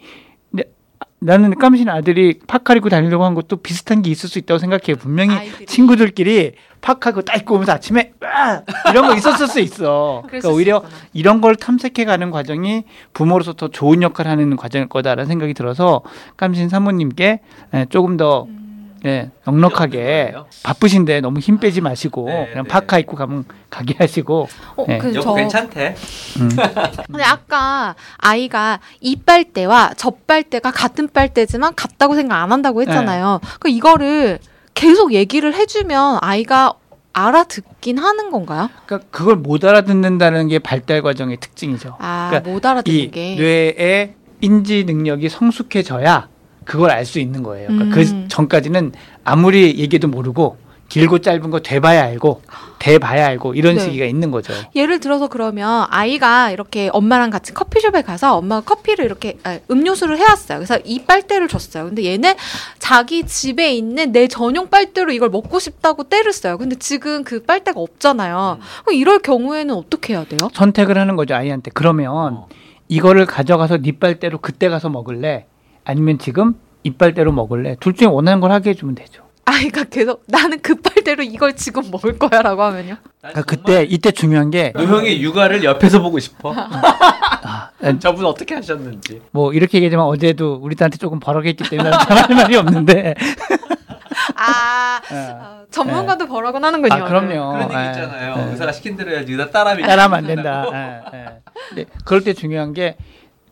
나는 1.24 1.56
깜신 1.56 1.90
아들이 1.90 2.40
파카 2.48 2.74
입고 2.76 2.90
다니려고 2.90 3.24
한 3.24 3.34
것도 3.34 3.58
비슷한 3.58 4.02
게 4.02 4.10
있을 4.12 4.30
수 4.30 4.40
있다고 4.40 4.58
생각해요. 4.58 4.98
분명히 4.98 5.36
아이들이. 5.36 5.66
친구들끼리 5.66 6.52
파카 6.82 7.12
그거 7.12 7.22
딱 7.22 7.38
입고 7.38 7.56
오면서 7.56 7.72
아침에 7.72 8.12
와! 8.22 8.62
이런 8.90 9.08
거 9.08 9.16
있었을 9.16 9.48
수 9.48 9.60
있어. 9.62 10.24
그러니까 10.28 10.50
수 10.50 10.54
오히려 10.54 10.78
있구나. 10.78 10.94
이런 11.14 11.42
걸 11.42 11.56
탐색해 11.56 12.04
가는 12.04 12.30
과정이 12.30 12.84
부모로서 13.14 13.54
더 13.54 13.70
좋은 13.70 14.02
역할을 14.02 14.30
하는 14.30 14.56
과정일 14.58 14.90
거다라는 14.90 15.28
생각이 15.28 15.54
들어서 15.54 16.02
깜신 16.36 16.68
사모님께 16.68 17.40
예, 17.74 17.86
조금 17.90 18.18
더 18.18 18.44
음. 18.44 18.63
예, 19.06 19.32
넉넉하게? 19.46 20.34
바쁘신데 20.64 21.22
너무 21.22 21.40
힘 21.40 21.58
빼지 21.60 21.82
마시고 21.82 22.26
네, 22.28 22.48
그냥 22.50 22.64
네. 22.64 22.68
파카 22.70 23.00
입고 23.00 23.16
가면 23.18 23.44
가게 23.70 23.96
하시고 23.98 24.48
어, 24.78 24.86
네. 24.88 24.98
그 24.98 25.12
저 25.14 25.34
괜찮대. 25.34 25.96
음. 26.40 26.50
근데 27.08 27.24
아까 27.24 27.96
아이가 28.18 28.80
이 29.02 29.16
빨대와 29.18 29.92
저 29.98 30.12
빨대가 30.26 30.72
같은 30.72 31.08
빨대지만 31.10 31.76
같다고 31.76 32.16
생각 32.16 32.42
안 32.42 32.52
한다고 32.52 32.82
했잖아요. 32.82 33.40
그 33.60 33.70
이거를 33.70 34.40
계속 34.74 35.14
얘기를 35.14 35.54
해주면 35.54 36.20
아이가 36.22 36.74
알아듣긴 37.16 38.00
하는 38.00 38.32
건가요? 38.32 38.70
그러니까 38.86 39.08
그걸 39.12 39.36
못 39.36 39.64
알아듣는다는 39.64 40.48
게 40.48 40.58
발달 40.60 41.02
과정의 41.04 41.38
특징이죠. 41.40 41.98
아, 42.00 42.28
그러니까 42.32 42.50
못 42.52 42.66
알아듣는 42.66 43.00
이 43.00 43.12
게. 43.12 43.36
뇌의 43.36 44.14
인지 44.42 44.84
능력이 44.86 45.30
성숙해져야 45.30 46.28
그걸 46.66 46.92
알 46.92 47.06
수 47.06 47.20
있는 47.20 47.44
거예요. 47.44 47.68
그러니까 47.68 47.86
음. 47.86 47.92
그 47.92 48.28
전까지는 48.30 48.94
아무리 49.24 49.78
얘기도 49.78 50.08
모르고 50.08 50.58
길고 50.90 51.20
짧은 51.20 51.50
거 51.50 51.60
돼봐야 51.60 52.04
알고 52.04 52.42
돼봐야 52.78 53.26
알고 53.28 53.56
이런 53.56 53.76
네. 53.76 53.82
시기가 53.82 54.06
있는 54.06 54.30
거죠. 54.30 54.54
예를 54.76 55.00
들어서 55.00 55.28
그러면 55.28 55.88
아이가 55.90 56.52
이렇게 56.52 56.90
엄마랑 56.94 57.30
같이 57.32 57.54
커피숍에 57.54 58.04
가서 58.04 58.38
엄마가 58.38 58.62
커피를 58.62 59.06
이렇게 59.06 59.38
아, 59.44 59.58
음료수를 59.72 60.20
해왔어요. 60.20 60.60
그래서 60.60 60.78
이 60.86 61.04
빨대를 61.06 61.48
줬어요. 61.48 61.86
근데 61.86 62.06
얘는 62.06 62.36
자기 62.78 63.26
집에 63.26 63.74
있는 63.74 64.12
내 64.12 64.28
전용 64.28 64.70
빨대로 64.70 65.12
이걸 65.12 65.30
먹고 65.30 65.58
싶다고 65.60 66.04
때를 66.04 66.32
써요. 66.32 66.58
근데 66.58 66.76
지금 66.76 67.24
그 67.24 67.42
빨대가 67.42 67.80
없잖아요. 67.80 68.60
그럼 68.86 68.96
이럴 68.96 69.20
경우에는 69.20 69.74
어떻게 69.74 70.14
해야 70.14 70.26
돼요? 70.26 70.50
선택을 70.54 70.98
하는 70.98 71.16
거죠 71.16 71.34
아이한테. 71.34 71.72
그러면 71.74 72.12
어. 72.14 72.48
이거를 72.88 73.26
가져가서 73.26 73.78
네 73.78 73.94
빨대로 73.94 74.38
그때 74.38 74.70
가서 74.70 74.90
먹을래? 74.90 75.48
아니면 75.86 76.18
지금 76.18 76.56
이빨대로 76.84 77.32
먹을래? 77.32 77.76
둘 77.80 77.94
중에 77.94 78.08
원하는 78.08 78.40
걸 78.40 78.52
하게 78.52 78.72
해주면 78.72 78.96
되죠. 78.96 79.24
아이가 79.46 79.84
계속 79.84 80.24
나는 80.28 80.60
그 80.62 80.76
빨대로 80.76 81.22
이걸 81.24 81.56
지금 81.56 81.84
먹을 81.92 82.18
거야라고 82.18 82.62
하면요. 82.64 82.96
그러니까 83.20 83.42
그때 83.44 83.84
이때 83.84 84.12
중요한 84.12 84.50
게 84.52 84.72
노형의 84.76 85.22
육아를 85.22 85.64
옆에서 85.64 86.02
보고 86.02 86.18
싶어. 86.20 86.54
아, 86.56 87.70
저분 88.00 88.26
어떻게 88.26 88.56
하셨는지. 88.56 89.22
뭐 89.32 89.54
이렇게 89.54 89.78
얘기하지만 89.78 90.06
어제도 90.06 90.60
우리 90.62 90.76
딸한테 90.76 90.98
조금 90.98 91.20
버럭했기 91.20 91.70
때문에 91.70 91.92
잘할 92.08 92.36
말이 92.36 92.56
없는데. 92.56 93.16
아 94.36 95.02
예. 95.12 95.16
어, 95.16 95.66
전문가도 95.70 96.28
버라곤 96.28 96.64
하는군요. 96.64 96.94
아 96.94 97.06
그럼요. 97.08 97.28
그런 97.54 97.64
얘기 97.64 97.76
예, 97.76 97.90
있잖아요. 97.92 98.36
예. 98.38 98.52
의사가 98.52 98.72
시킨 98.72 98.96
대로 98.96 99.12
해야지 99.12 99.32
의사 99.34 99.50
따라하면 99.50 99.86
따라하면 99.88 100.18
안 100.18 100.28
된다. 100.28 100.66
예, 100.74 101.18
예. 101.18 101.26
근데 101.70 101.86
그럴 102.06 102.24
때 102.24 102.34
중요한 102.34 102.74
게 102.74 102.96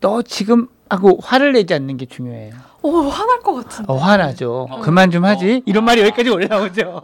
너 0.01 0.23
지금 0.23 0.67
하고 0.91 1.17
화를 1.23 1.53
내지 1.53 1.73
않는 1.73 1.95
게 1.95 2.05
중요해요. 2.05 2.53
오 2.81 3.03
화날 3.09 3.39
것 3.39 3.53
같은데. 3.53 3.91
어, 3.91 3.95
화나죠. 3.95 4.67
어. 4.69 4.79
그만 4.81 5.09
좀 5.09 5.23
하지. 5.23 5.57
어. 5.57 5.61
이런 5.65 5.85
말이 5.85 6.01
여기까지 6.01 6.29
올라오죠. 6.29 7.01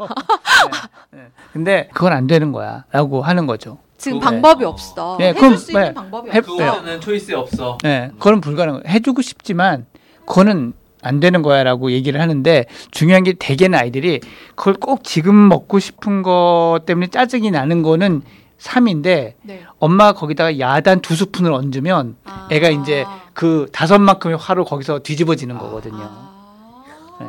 예, 1.16 1.18
예. 1.20 1.28
근데 1.54 1.88
그건 1.94 2.12
안 2.12 2.28
되는 2.28 2.52
거야. 2.52 2.84
라고 2.92 3.22
하는 3.22 3.48
거죠. 3.48 3.78
지금 3.98 4.20
방법이 4.20 4.66
어. 4.66 4.70
없어. 4.70 5.16
네, 5.18 5.30
해줄 5.30 5.40
그럼, 5.42 5.56
수 5.58 5.72
있는 5.72 5.84
네. 5.86 5.94
방법이 5.94 6.32
해- 6.32 6.38
없어. 6.40 6.56
그거는 6.58 7.00
초이스 7.00 7.32
없어. 7.34 7.78
예, 7.86 8.12
그건 8.20 8.42
불가능. 8.42 8.82
해주고 8.86 9.22
싶지만 9.22 9.86
그거는 10.26 10.74
안 11.02 11.20
되는 11.22 11.42
거야라고 11.42 11.92
얘기를 11.92 12.20
하는데 12.20 12.66
중요한 12.92 13.24
게 13.24 13.34
대개는 13.34 13.80
아이들이 13.80 14.20
그걸 14.56 14.74
꼭 14.74 15.06
지금 15.06 15.48
먹고 15.48 15.80
싶은 15.80 16.24
거 16.24 16.82
때문에 16.86 17.08
짜증이 17.08 17.52
나는 17.52 17.84
거는 17.84 18.24
3인데 18.60 19.34
네. 19.44 19.62
엄마가 19.80 20.14
거기다가 20.14 20.60
야단 20.60 21.00
두 21.02 21.16
스푼을 21.16 21.54
얹으면 21.54 22.16
아. 22.26 22.48
애가 22.52 22.70
이제 22.70 23.06
그 23.38 23.68
다섯 23.72 24.00
만큼의 24.00 24.36
화로 24.36 24.66
거기서 24.66 24.98
뒤집어지는 25.00 25.60
거거든요. 25.60 26.00
아. 26.02 26.84
예. 27.22 27.26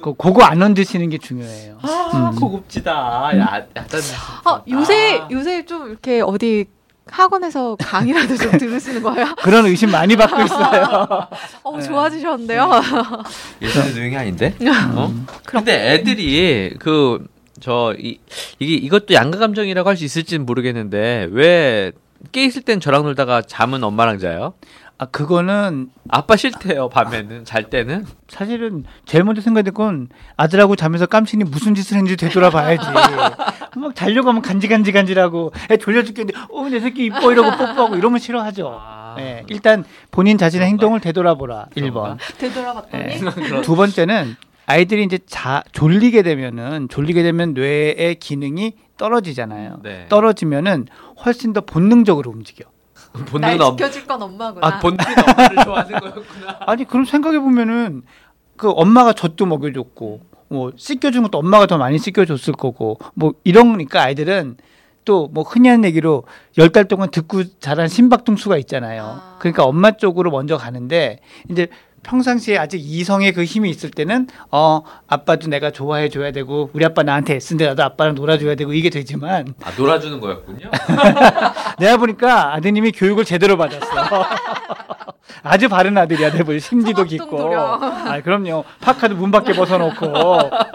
그 0.00 0.14
그거 0.14 0.42
안 0.44 0.62
얹으시는 0.62 1.10
게 1.10 1.18
중요해요. 1.18 1.76
아, 1.82 2.30
음. 2.32 2.40
고급지다. 2.40 3.38
야, 3.38 3.66
약간. 3.76 4.00
아, 4.46 4.62
요새 4.66 5.18
아. 5.18 5.28
요새 5.30 5.66
좀 5.66 5.90
이렇게 5.90 6.22
어디 6.22 6.64
학원에서 7.06 7.76
강의라도 7.78 8.34
좀 8.38 8.52
들으시는 8.56 9.02
거예요? 9.02 9.34
그런 9.44 9.66
의심 9.66 9.90
많이 9.90 10.16
받고 10.16 10.40
있어요. 10.42 11.28
어, 11.64 11.76
네. 11.76 11.82
좋아지셨는데요. 11.82 12.70
예전에 13.60 13.90
노형이 13.92 14.16
아닌데? 14.16 14.54
어? 14.94 15.08
음. 15.08 15.26
근데 15.44 15.92
애들이 15.96 16.76
그 16.78 17.18
저 17.60 17.92
이 17.98 18.18
이게 18.58 18.72
이것도 18.72 19.12
양가 19.12 19.36
감정이라고 19.36 19.86
할 19.86 19.98
수 19.98 20.04
있을지는 20.06 20.46
모르겠는데 20.46 21.28
왜 21.30 21.92
깨 22.32 22.44
있을 22.44 22.60
땐 22.62 22.80
저랑 22.80 23.02
놀다가 23.02 23.40
잠은 23.42 23.82
엄마랑 23.84 24.18
자요? 24.18 24.52
아 25.00 25.06
그거는 25.06 25.88
아빠 26.10 26.36
싫대요 26.36 26.90
밤에는 26.90 27.46
잘 27.46 27.70
때는. 27.70 28.04
사실은 28.28 28.84
제일 29.06 29.24
먼저 29.24 29.40
생각된 29.40 29.72
건 29.72 30.08
아들하고 30.36 30.76
자면서 30.76 31.06
깜신이 31.06 31.44
무슨 31.44 31.74
짓을 31.74 31.96
했는지 31.96 32.18
되돌아봐야지. 32.18 32.84
막 33.80 33.94
자려고 33.94 34.28
하면 34.28 34.42
간지간지간지라고 34.42 35.52
애 35.70 35.78
졸려 35.78 36.04
죽겠는데 36.04 36.38
어 36.50 36.68
내 36.68 36.80
새끼 36.80 37.06
이뻐 37.06 37.32
이러고 37.32 37.50
뽀뽀하고 37.56 37.96
이러면 37.96 38.18
싫어하죠. 38.18 38.76
아. 38.78 39.16
예, 39.18 39.42
일단 39.48 39.84
본인 40.10 40.36
자신의 40.36 40.68
행동을 40.68 41.00
되돌아보라. 41.00 41.68
그런가? 41.74 42.16
1번. 42.18 42.38
되돌아봤더니 42.38 43.04
예. 43.56 43.62
두 43.62 43.76
번째는 43.76 44.36
아이들이 44.66 45.02
이제 45.04 45.18
자 45.26 45.62
졸리게 45.72 46.22
되면은 46.22 46.88
졸리게 46.90 47.22
되면 47.22 47.54
뇌의 47.54 48.16
기능이 48.16 48.74
떨어지잖아요. 48.98 49.80
네. 49.82 50.06
떨어지면은 50.10 50.86
훨씬 51.24 51.54
더 51.54 51.62
본능적으로 51.62 52.30
움직여. 52.30 52.66
날 53.14 53.24
본능은 53.24 53.62
엄. 53.62 53.76
지켜줄 53.76 54.06
건 54.06 54.22
엄마구나. 54.22 54.66
아 54.66 54.78
본능은 54.78 55.04
엄마를 55.28 55.64
좋아하는 55.64 56.00
거였구나. 56.00 56.56
아니 56.66 56.84
그럼 56.84 57.04
생각해 57.04 57.40
보면은 57.40 58.02
그 58.56 58.70
엄마가 58.70 59.12
젖도 59.12 59.46
먹여줬고 59.46 60.20
뭐 60.48 60.72
씻겨준 60.76 61.22
것도 61.22 61.38
엄마가 61.38 61.66
더 61.66 61.78
많이 61.78 61.98
씻겨줬을 61.98 62.54
거고 62.54 62.98
뭐 63.14 63.34
이러니까 63.44 64.02
아이들은 64.02 64.56
또 65.10 65.28
뭐 65.32 65.42
흔히 65.44 65.68
하는 65.68 65.84
얘기로 65.84 66.24
열 66.58 66.70
달 66.70 66.84
동안 66.86 67.10
듣고 67.10 67.42
자란 67.58 67.88
심박동수가 67.88 68.56
있잖아요. 68.58 69.02
아. 69.20 69.36
그러니까 69.40 69.64
엄마 69.64 69.90
쪽으로 69.92 70.30
먼저 70.30 70.56
가는데 70.56 71.18
이제 71.50 71.66
평상시에 72.02 72.56
아직 72.56 72.78
이성의 72.78 73.32
그 73.32 73.44
힘이 73.44 73.68
있을 73.70 73.90
때는 73.90 74.28
어 74.50 74.82
아빠도 75.06 75.48
내가 75.48 75.70
좋아해 75.70 76.08
줘야 76.08 76.30
되고 76.32 76.70
우리 76.72 76.84
아빠 76.84 77.02
나한테 77.02 77.34
애쓴데 77.34 77.66
나도 77.66 77.82
아빠랑 77.82 78.14
놀아줘야 78.14 78.54
되고 78.54 78.72
이게 78.72 78.88
되지만 78.88 79.52
아 79.62 79.72
놀아주는 79.76 80.18
거였군요. 80.20 80.70
내가 81.78 81.96
보니까 81.98 82.54
아드님이 82.54 82.92
교육을 82.92 83.24
제대로 83.24 83.56
받았어. 83.58 83.86
아주 85.42 85.68
바른 85.68 85.96
아들이야, 85.96 86.32
내 86.32 86.42
볼. 86.42 86.60
심지도 86.60 87.04
깊고. 87.04 87.36
도령. 87.36 87.82
아, 87.82 88.20
그럼요. 88.20 88.64
파카도 88.80 89.14
문 89.16 89.30
밖에 89.30 89.52
벗어놓고. 89.52 90.06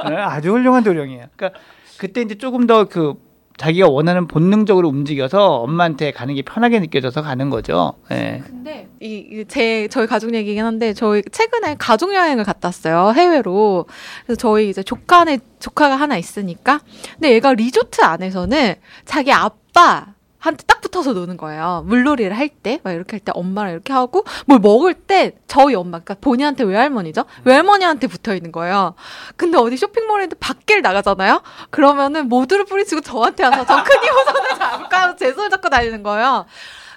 네, 0.10 0.16
아주 0.16 0.52
훌륭한 0.52 0.84
도령이에요. 0.84 1.26
그러니까 1.36 1.60
그때 1.98 2.22
이제 2.22 2.36
조금 2.36 2.66
더 2.68 2.86
그 2.86 3.14
자기가 3.58 3.88
원하는 3.88 4.28
본능적으로 4.28 4.90
움직여서 4.90 5.56
엄마한테 5.62 6.12
가는 6.12 6.36
게 6.36 6.42
편하게 6.42 6.80
느껴져서 6.80 7.22
가는 7.22 7.50
거죠. 7.50 7.94
예. 8.12 8.42
근데 8.46 8.88
이 9.00 9.46
제 9.48 9.88
저희 9.90 10.08
가족 10.08 10.34
얘기긴 10.34 10.64
한데 10.66 10.94
저희 10.94 11.22
최근에 11.32 11.76
가족 11.78 12.14
여행을 12.16 12.44
갔다 12.44 12.68
왔어요 12.70 13.14
해외로 13.16 13.86
그래서 14.26 14.38
저희 14.38 14.70
이제 14.70 14.82
조카네 14.84 15.40
조카가 15.60 15.96
하나 15.96 16.18
있으니까 16.18 16.80
근데 17.14 17.32
얘가 17.34 17.54
리조트 17.54 18.02
안에서는 18.02 18.76
자기 19.06 19.32
아빠 19.32 20.15
한테 20.46 20.64
딱 20.68 20.80
붙어서 20.82 21.14
노는 21.14 21.38
거예요. 21.38 21.84
물놀이를 21.88 22.38
할 22.38 22.50
때, 22.50 22.80
막 22.84 22.92
이렇게 22.92 23.16
할 23.16 23.20
때 23.20 23.32
엄마랑 23.36 23.72
이렇게 23.74 23.92
하고, 23.94 24.24
뭘 24.46 24.60
먹을 24.60 24.94
때 24.94 25.34
저희 25.48 25.74
엄마, 25.76 26.00
그러니까 26.00 26.16
본인한테 26.22 26.64
외할머니죠? 26.64 27.26
외할머니한테 27.44 28.08
붙어 28.08 28.36
있는 28.36 28.52
거예요. 28.52 28.94
근데 29.38 29.58
어디 29.58 29.76
쇼핑몰에도 29.78 30.36
밖을 30.40 30.82
나가잖아요? 30.82 31.42
그러면은 31.72 32.30
모두를 32.30 32.66
뿌리치고 32.66 33.02
저한테 33.02 33.44
와서 33.44 33.66
저 33.66 33.84
큰 33.84 33.96
이모 34.04 34.24
손을 34.32 34.50
잡을까 34.60 35.02
하고 35.02 35.16
제 35.18 35.34
손을 35.34 35.50
잡고 35.50 35.70
다니는 35.70 36.04
거예요. 36.04 36.46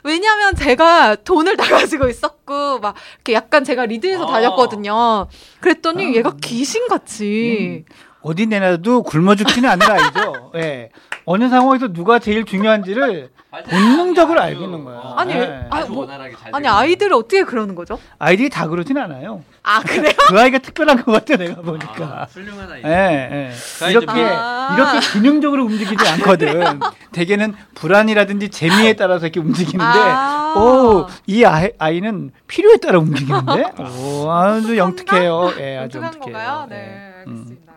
왜냐면 0.05 0.55
제가 0.55 1.17
돈을 1.17 1.57
다 1.57 1.65
가지고 1.69 2.09
있었고 2.09 2.79
막 2.79 2.95
이렇게 3.17 3.33
약간 3.33 3.65
제가 3.65 3.85
리드해서 3.87 4.25
아. 4.25 4.33
다녔거든요. 4.33 5.27
그랬더니 5.61 6.15
얘가 6.15 6.35
귀신같이 6.41 7.85
어디 8.23 8.47
내놔도 8.47 9.05
굶어 9.05 9.35
죽지는 9.35 9.69
않을 9.71 9.91
아이죠. 9.91 10.53
예. 10.57 10.91
어느 11.25 11.49
상황에서 11.49 11.89
누가 11.89 12.19
제일 12.19 12.45
중요한지를 12.45 13.31
본능적으로 13.69 14.41
알고 14.41 14.65
있는 14.65 14.85
거야. 14.85 15.15
아니, 15.17 15.33
예. 15.35 15.67
아, 15.71 15.85
뭐-. 15.85 16.09
아니 16.53 16.67
아이들을 16.67 17.13
어떻게 17.15 17.45
그러는 17.45 17.75
거죠? 17.75 17.99
아이들이 18.19 18.49
다 18.49 18.67
그러진 18.67 18.97
않아요. 18.97 19.43
아 19.63 19.81
그래요? 19.81 20.13
그 20.29 20.41
아이가 20.41 20.59
특별한 20.59 21.03
것 21.05 21.13
같아, 21.13 21.37
내가 21.37 21.61
아, 21.61 21.63
보니까. 21.63 22.27
훌륭한 22.31 22.73
아이. 22.73 22.83
예, 22.85 23.51
예. 23.83 23.91
이렇게 23.91 24.07
아. 24.11 24.75
이렇게 24.75 25.01
기능적으로 25.13 25.65
움직이지 25.65 26.09
않거든. 26.09 26.81
대개는 27.13 27.55
불안이라든지 27.75 28.49
재미에 28.49 28.95
따라서 28.95 29.27
이렇게 29.27 29.41
움직이는데, 29.41 29.85
아. 29.85 30.55
오, 30.57 31.07
이 31.27 31.45
아이, 31.45 31.71
아이는 31.79 32.33
필요에 32.47 32.79
따라 32.79 32.99
움직이는데, 32.99 33.65
오, 34.01 34.31
아주 34.31 34.77
영특해요. 34.79 35.53
예, 35.59 35.79
아주 35.79 35.99
영특해요. 35.99 36.21
건가요? 36.33 36.67
예. 36.71 36.75
네, 36.75 37.25
음. 37.27 37.31
알겠습니다. 37.33 37.68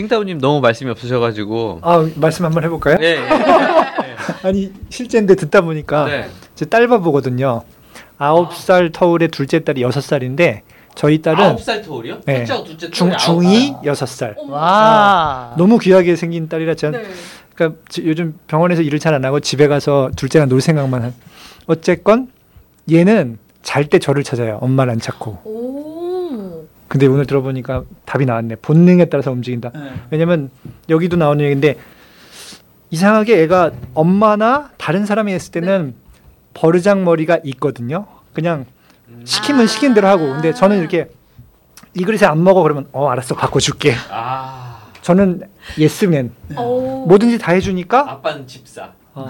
칭따오님 0.00 0.38
너무 0.40 0.60
말씀이 0.60 0.90
없으셔가지고. 0.90 1.78
아 1.82 2.06
말씀 2.16 2.44
한번 2.44 2.64
해볼까요? 2.64 2.98
예. 3.00 3.16
예. 3.16 3.18
아니 4.46 4.70
실제인데 4.90 5.34
듣다 5.36 5.62
보니까 5.62 6.04
네. 6.04 6.28
제 6.54 6.66
딸바보거든요. 6.66 7.62
아홉 8.18 8.52
살 8.54 8.92
터울의 8.92 9.28
둘째 9.28 9.60
딸이 9.64 9.80
여섯 9.80 10.02
살인데 10.02 10.64
저희 10.94 11.22
딸은 11.22 11.42
아홉 11.42 11.62
살 11.62 11.80
터울이요? 11.80 12.20
네. 12.26 12.40
첫째하고 12.44 12.64
둘째 12.66 12.90
중 12.90 13.16
중이 13.16 13.68
살. 13.68 13.76
여섯 13.86 14.06
살. 14.06 14.34
어머. 14.38 14.52
와. 14.54 15.54
너무 15.56 15.78
귀하게 15.78 16.14
생긴 16.14 16.46
딸이라 16.50 16.74
전 16.74 16.92
네. 16.92 17.02
그러니까 17.54 17.80
지- 17.88 18.02
요즘 18.06 18.38
병원에서 18.48 18.82
일을 18.82 18.98
잘 18.98 19.14
안 19.14 19.24
하고 19.24 19.40
집에 19.40 19.66
가서 19.66 20.10
둘째랑 20.14 20.50
놀 20.50 20.60
생각만 20.60 21.02
한. 21.04 21.14
어쨌건 21.68 22.28
얘는 22.92 23.38
잘 23.62 23.86
때 23.88 23.98
저를 23.98 24.22
찾아요. 24.24 24.58
엄마를 24.60 24.92
안 24.92 25.00
찾고. 25.00 25.38
오. 26.86 26.88
근데 26.88 27.06
오늘 27.06 27.26
들어보니까 27.26 27.82
답이 28.04 28.26
나왔네. 28.26 28.56
본능에 28.56 29.06
따라서 29.06 29.32
움직인다. 29.32 29.70
네. 29.74 29.92
왜냐면 30.10 30.50
여기도 30.88 31.16
나오는 31.16 31.44
얘기인데 31.44 31.76
이상하게 32.90 33.42
애가 33.42 33.72
엄마나 33.94 34.70
다른 34.78 35.04
사람이 35.06 35.32
했을 35.32 35.50
때는 35.52 35.94
버르장 36.54 37.04
머리가 37.04 37.38
있거든요. 37.44 38.06
그냥 38.32 38.64
시키면 39.24 39.62
아. 39.62 39.66
시킨 39.66 39.94
대로 39.94 40.06
하고. 40.08 40.26
근데 40.32 40.52
저는 40.52 40.78
이렇게 40.78 41.10
이 41.94 42.04
그릇에 42.04 42.26
안 42.26 42.42
먹어 42.44 42.62
그러면 42.62 42.86
어 42.92 43.08
알았어 43.08 43.34
바꿔줄게. 43.34 43.94
아. 44.10 44.76
저는 45.02 45.42
예스맨 45.78 46.32
오. 46.56 47.06
뭐든지 47.06 47.38
다 47.38 47.52
해주니까. 47.52 48.10
아빠는 48.10 48.46
집사. 48.46 48.90
어. 49.14 49.28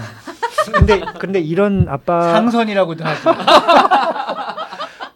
근데 0.72 1.00
근데 1.18 1.38
이런 1.40 1.86
아빠 1.88 2.32
상선이라고도 2.32 3.04
하죠. 3.04 3.30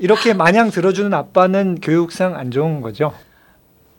이렇게 0.00 0.32
마냥 0.32 0.70
들어주는 0.70 1.12
아빠는 1.14 1.78
교육상 1.80 2.36
안 2.36 2.50
좋은 2.50 2.80
거죠. 2.80 3.12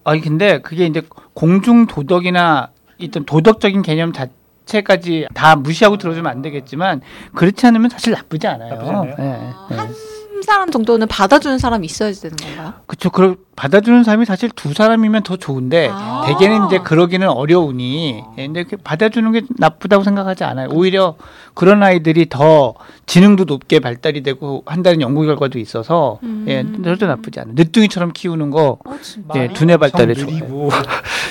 아니 0.04 0.20
근데 0.20 0.60
그게 0.60 0.86
이제 0.86 1.04
공중 1.34 1.86
도덕이나 1.86 2.72
어떤 3.02 3.26
도덕적인 3.26 3.84
개념 3.84 4.12
자체까지 4.12 5.28
다 5.34 5.56
무시하고 5.56 5.98
들어주면 5.98 6.30
안 6.30 6.42
되겠지만 6.42 7.02
그렇지 7.36 7.66
않으면 7.68 7.90
사실 7.90 8.14
나쁘지 8.14 8.48
않아요. 8.48 8.74
나쁘지 8.74 8.92
않아요? 8.92 9.16
예. 9.20 9.76
한 9.76 9.94
사람 10.44 10.72
정도는 10.72 11.08
받아주는 11.08 11.58
사람이 11.58 11.86
있어야 11.86 12.12
되는 12.12 12.36
건가요? 12.38 12.74
그렇죠. 12.88 13.10
그 13.10 13.36
받아주는 13.56 14.04
사람이 14.04 14.26
사실 14.26 14.50
두 14.56 14.74
사람이면 14.74 15.24
더 15.24 15.38
좋은데 15.38 15.90
아. 15.92 16.24
대개는 16.26 16.68
이제 16.68 16.80
그러기는 16.80 17.28
어려우니 17.30 18.24
예, 18.38 18.46
근데 18.46 18.64
그 18.64 18.78
받아주는 18.78 19.32
게 19.32 19.42
나쁘다고 19.58 20.04
생각하지 20.04 20.44
않아요. 20.44 20.70
오히려 20.72 21.16
그런 21.54 21.84
아이들이 21.84 22.28
더 22.30 22.74
지능도 23.06 23.44
높게 23.46 23.80
발달이 23.80 24.24
되고 24.24 24.64
한다는 24.66 25.02
연구 25.02 25.26
결과도 25.26 25.60
있어서 25.60 26.20
음. 26.24 26.46
예, 26.48 26.66
절대 26.84 27.06
나쁘지 27.06 27.40
않아요. 27.40 27.54
늦둥이처럼 27.56 28.14
키우는 28.14 28.50
거 28.50 28.80
어. 28.84 28.98
예, 29.36 29.50
두뇌 29.54 29.78
발달에 29.78 30.14
성 30.16 30.38
좋아요. 30.38 30.70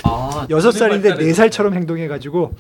아. 0.04 0.46
여섯 0.50 0.70
살인데 0.70 1.16
네 1.16 1.32
살처럼 1.32 1.74
행동해가지고 1.74 2.52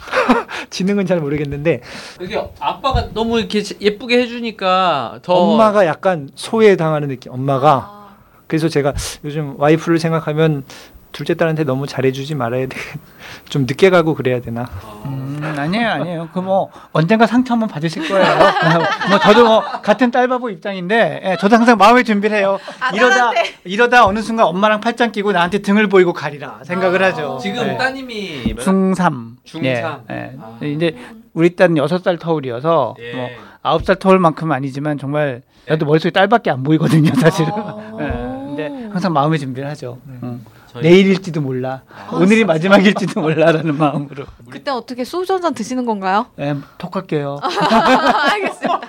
지능은 0.70 1.06
잘 1.06 1.20
모르겠는데 1.20 1.80
이게 2.20 2.42
아빠가 2.58 3.08
너무 3.12 3.38
이렇게 3.38 3.62
예쁘게 3.80 4.18
해주니까 4.22 5.20
더 5.22 5.34
엄마가 5.34 5.86
약간 5.86 6.30
소외당하는 6.34 7.08
느낌. 7.08 7.32
엄마가 7.32 7.70
아. 7.72 8.00
그래서 8.46 8.68
제가 8.68 8.92
요즘 9.24 9.54
와이프를 9.58 9.98
생각하면 9.98 10.64
둘째 11.12 11.34
딸한테 11.34 11.64
너무 11.64 11.86
잘해주지 11.86 12.34
말아야 12.34 12.66
돼. 12.66 12.76
좀 13.48 13.62
늦게 13.62 13.90
가고 13.90 14.14
그래야 14.14 14.40
되나. 14.40 14.64
음, 15.06 15.40
아니에요, 15.58 15.88
아니에요. 15.90 16.28
그 16.32 16.40
뭐 16.40 16.70
언젠가 16.92 17.26
상처 17.26 17.54
한번 17.54 17.68
받으실 17.68 18.06
거예요. 18.08 18.24
뭐 19.10 19.18
저도 19.18 19.44
뭐 19.44 19.60
같은 19.82 20.10
딸바보 20.10 20.50
입장인데, 20.50 21.20
예, 21.24 21.36
저도 21.40 21.56
항상 21.56 21.76
마음의 21.78 22.04
준비를 22.04 22.36
해요. 22.36 22.58
이러다 22.94 23.28
아들한테. 23.28 23.54
이러다 23.64 24.06
어느 24.06 24.20
순간 24.22 24.46
엄마랑 24.46 24.80
팔짱 24.80 25.12
끼고 25.12 25.32
나한테 25.32 25.58
등을 25.58 25.88
보이고 25.88 26.12
가리라 26.12 26.60
생각을 26.64 27.02
아. 27.02 27.08
하죠. 27.08 27.38
지금 27.42 27.66
예. 27.68 27.76
따님이 27.76 28.54
몇- 28.54 28.64
중3. 28.64 29.36
중3. 29.44 29.64
예, 29.64 29.84
예. 30.10 30.32
아. 30.40 30.58
이제 30.64 30.96
우리 31.34 31.54
딸은 31.56 31.76
여섯 31.76 31.98
살 32.02 32.18
터울이어서 32.18 32.94
예. 33.00 33.14
뭐 33.14 33.28
아홉 33.62 33.84
살 33.84 33.96
터울만큼은 33.96 34.54
아니지만 34.56 34.96
정말 34.98 35.42
나도 35.68 35.86
머릿속에 35.86 36.10
딸밖에 36.10 36.50
안 36.50 36.62
보이거든요, 36.62 37.12
사실은. 37.16 37.52
아. 37.54 37.96
예. 38.00 38.30
근데 38.50 38.88
항상 38.90 39.12
마음의 39.12 39.38
준비를 39.38 39.68
하죠. 39.70 39.98
응. 40.22 40.29
저희- 40.72 40.82
내일일지도 40.84 41.40
몰라. 41.40 41.82
아, 41.92 42.10
오늘이 42.14 42.44
마지막일지도 42.44 43.20
몰라라는 43.20 43.76
마음으로. 43.76 44.24
그때 44.50 44.70
어떻게 44.70 45.04
소주 45.04 45.32
한 45.34 45.40
잔 45.42 45.54
드시는 45.54 45.84
건가요? 45.86 46.26
예, 46.38 46.54
톡할게요. 46.78 47.40
알겠습니다. 48.32 48.80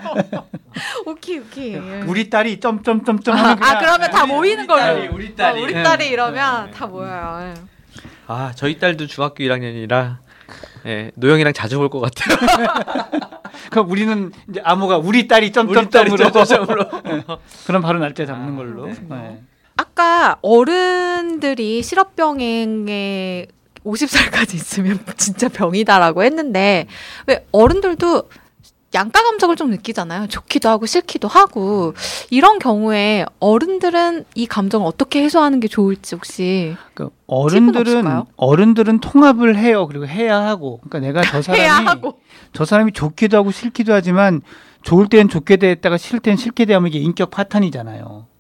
오케이 1.06 1.40
오케이. 1.40 1.74
예. 1.74 2.04
우리 2.08 2.30
딸이 2.30 2.60
점점점점 2.60 3.36
아 3.38 3.56
그냥 3.56 3.78
그러면 3.80 4.12
다 4.12 4.24
우리- 4.24 4.34
모이는 4.34 4.60
우리 4.64 4.68
걸로. 4.68 4.80
딸이, 4.82 5.08
우리 5.08 5.36
딸이. 5.36 5.60
어, 5.60 5.64
우리 5.64 5.74
예. 5.76 5.84
딸이 5.84 6.08
이러면 6.10 6.72
다 6.72 6.88
모여요. 6.88 7.40
예. 7.56 7.62
아 8.28 8.52
저희 8.56 8.78
딸도 8.78 9.08
중학교 9.08 9.44
1학년이라 9.44 10.18
예, 10.86 11.12
노영이랑 11.16 11.54
자주 11.54 11.78
볼 11.78 11.90
것 11.90 12.00
같아요. 12.02 12.38
그럼 13.70 13.90
우리는 13.90 14.32
이제 14.50 14.62
암호가 14.64 14.98
우리 14.98 15.28
딸이 15.28 15.48
우리 15.48 15.52
딸이 15.54 15.90
점점점으로 15.90 16.18
점점점으로. 16.32 16.86
그럼 17.66 17.82
바로 17.82 18.00
날짜 18.00 18.26
잡는 18.26 18.54
아, 18.54 18.58
걸로. 18.58 18.88
네. 18.88 19.42
네. 19.82 19.92
아까 19.92 20.38
어른들이 20.42 21.82
실업병행에 21.82 23.48
50살까지 23.86 24.54
있으면 24.56 25.00
진짜 25.18 25.50
병이다라고 25.50 26.24
했는데 26.24 26.88
왜 27.26 27.46
어른들도 27.52 28.30
양가 28.94 29.24
감정을 29.24 29.56
좀 29.56 29.70
느끼잖아요. 29.70 30.28
좋기도 30.28 30.68
하고 30.68 30.86
싫기도 30.86 31.30
하고 31.30 31.94
이런 32.30 32.60
경우에 32.60 33.26
어른들은 33.40 34.26
이 34.36 34.46
감정을 34.46 34.86
어떻게 34.86 35.24
해소하는 35.24 35.62
게 35.62 35.70
좋을지 35.70 36.16
혹시 36.16 36.76
그 36.94 37.10
어른들은? 37.28 38.06
어른들은 38.36 39.00
통합을 39.00 39.58
해요. 39.58 39.88
그리고 39.88 40.06
해야 40.06 40.42
하고. 40.42 40.82
그러니까 40.84 41.00
내가 41.00 41.42
저 41.42 41.54
해야 41.56 41.76
사람이 41.76 41.88
하고 41.88 42.20
저 42.54 42.66
사람이 42.66 42.92
좋기도 42.92 43.38
하고 43.38 43.52
싫기도 43.52 43.94
하지만 43.94 44.42
좋을 44.84 45.08
때는 45.08 45.30
좋게 45.30 45.56
대했다가 45.56 45.98
싫을 45.98 46.20
때는 46.20 46.36
싫게 46.36 46.66
대하면 46.66 46.90
이게 46.90 47.00
인격 47.00 47.32
파탄이잖아요. 47.32 48.31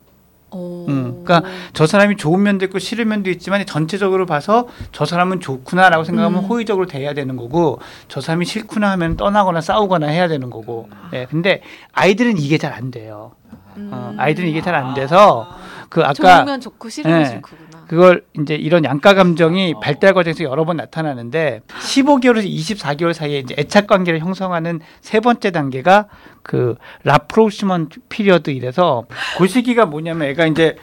오. 0.51 0.85
음, 0.89 1.23
그러니까 1.23 1.49
저 1.73 1.87
사람이 1.87 2.17
좋은 2.17 2.43
면도 2.43 2.65
있고 2.65 2.77
싫은 2.79 3.07
면도 3.07 3.29
있지만 3.29 3.65
전체적으로 3.65 4.25
봐서 4.25 4.67
저 4.91 5.05
사람은 5.05 5.39
좋구나라고 5.39 6.03
생각하면 6.03 6.43
음. 6.43 6.45
호의적으로 6.47 6.87
대해야 6.87 7.13
되는 7.13 7.37
거고 7.37 7.79
저 8.07 8.19
사람이 8.21 8.45
싫구나 8.45 8.91
하면 8.91 9.15
떠나거나 9.17 9.61
싸우거나 9.61 10.07
해야 10.07 10.27
되는 10.27 10.49
거고. 10.49 10.89
예. 11.13 11.25
근데 11.29 11.61
아이들은 11.93 12.37
이게 12.37 12.57
잘 12.57 12.73
안 12.73 12.91
돼요. 12.91 13.31
어, 13.77 14.13
아이들은 14.17 14.49
이게 14.49 14.61
잘 14.61 14.75
안 14.75 14.93
돼서 14.93 15.47
그 15.89 16.01
아까 16.01 16.13
좋으면 16.13 16.59
좋고 16.61 16.89
싫으면 16.89 17.23
네. 17.23 17.29
싫구나. 17.29 17.61
그걸 17.91 18.23
이제 18.39 18.55
이런 18.55 18.85
양가 18.85 19.13
감정이 19.15 19.73
발달 19.83 20.13
과정에서 20.13 20.45
여러 20.45 20.63
번 20.63 20.77
나타나는데 20.77 21.59
15개월에서 21.67 22.49
24개월 22.49 23.11
사이에 23.11 23.39
이제 23.39 23.53
애착 23.57 23.85
관계를 23.85 24.21
형성하는 24.21 24.79
세 25.01 25.19
번째 25.19 25.51
단계가 25.51 26.05
그 26.41 26.75
rapprochement 27.03 27.89
period 28.07 28.51
이래서 28.51 29.07
그 29.37 29.45
시기가 29.45 29.87
뭐냐면 29.87 30.29
애가 30.29 30.47
이제 30.47 30.77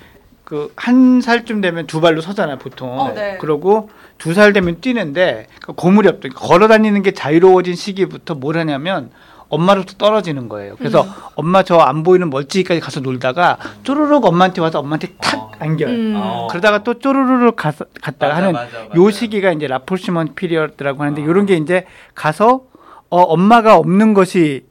그 0.45 0.71
한 0.77 1.23
살쯤 1.23 1.63
되면 1.63 1.87
두 1.87 2.03
발로 2.03 2.21
서잖아 2.21 2.57
보통. 2.59 3.01
어, 3.01 3.15
네. 3.15 3.39
그러고 3.41 3.89
두 4.19 4.35
살 4.35 4.53
되면 4.53 4.83
뛰는데 4.83 5.47
그 5.63 5.73
고물이 5.73 6.09
없다. 6.09 6.29
걸어 6.35 6.69
다니는 6.69 7.03
게 7.03 7.13
자유로워진 7.13 7.75
시기부터 7.75 8.35
뭘 8.35 8.59
하냐면 8.59 9.11
엄마로부터 9.49 9.95
떨어지는 9.97 10.49
거예요. 10.49 10.77
그래서 10.77 11.03
음. 11.03 11.11
엄마 11.35 11.63
저 11.63 11.79
안 11.79 12.03
보이는 12.03 12.29
멀찍이까지 12.29 12.81
가서 12.81 13.01
놀다가 13.01 13.57
쪼르륵 13.83 14.25
엄마한테 14.25 14.61
와서 14.61 14.81
엄마한테 14.81 15.15
탁 15.21 15.35
어. 15.39 15.51
안겨요. 15.59 15.89
음. 15.91 16.15
어. 16.17 16.47
그러다가 16.51 16.83
또 16.83 16.99
쪼르르르 16.99 17.53
가서 17.53 17.87
갔다가 18.03 18.35
맞아, 18.35 18.37
하는 18.37 18.53
맞아, 18.53 18.79
맞아. 18.89 18.95
요 18.95 19.11
시기가 19.11 19.53
이제 19.53 19.67
rapprochement 19.67 20.35
period라고 20.35 21.03
하는데 21.03 21.23
아. 21.23 21.25
요런 21.25 21.47
게 21.47 21.57
이제 21.57 21.87
가서 22.15 22.63
어 23.11 23.21
엄마가 23.23 23.77
없는 23.77 24.13
것이 24.13 24.67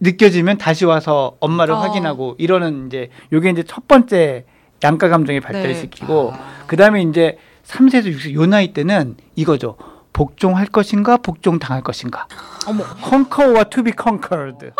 느껴지면 0.00 0.58
다시 0.58 0.84
와서 0.84 1.36
엄마를 1.40 1.74
어. 1.74 1.78
확인하고 1.78 2.34
이러는 2.38 2.86
이제 2.86 3.10
요게 3.32 3.50
이제 3.50 3.62
첫 3.62 3.88
번째 3.88 4.44
양가 4.84 5.08
감정이 5.08 5.40
발달시키고 5.40 6.32
아. 6.34 6.64
그다음에 6.66 7.02
이제 7.02 7.38
3세에서 7.66 8.12
6세 8.14 8.34
요 8.34 8.46
나이 8.46 8.72
때는 8.72 9.16
이거죠. 9.36 9.76
복종할 10.24 10.66
것인가 10.66 11.16
복종 11.16 11.58
당할 11.58 11.82
것인가. 11.82 12.26
어머. 12.66 12.84
conquer와 13.02 13.64
to 13.64 13.82
be 13.82 13.90
conquered. 13.98 14.70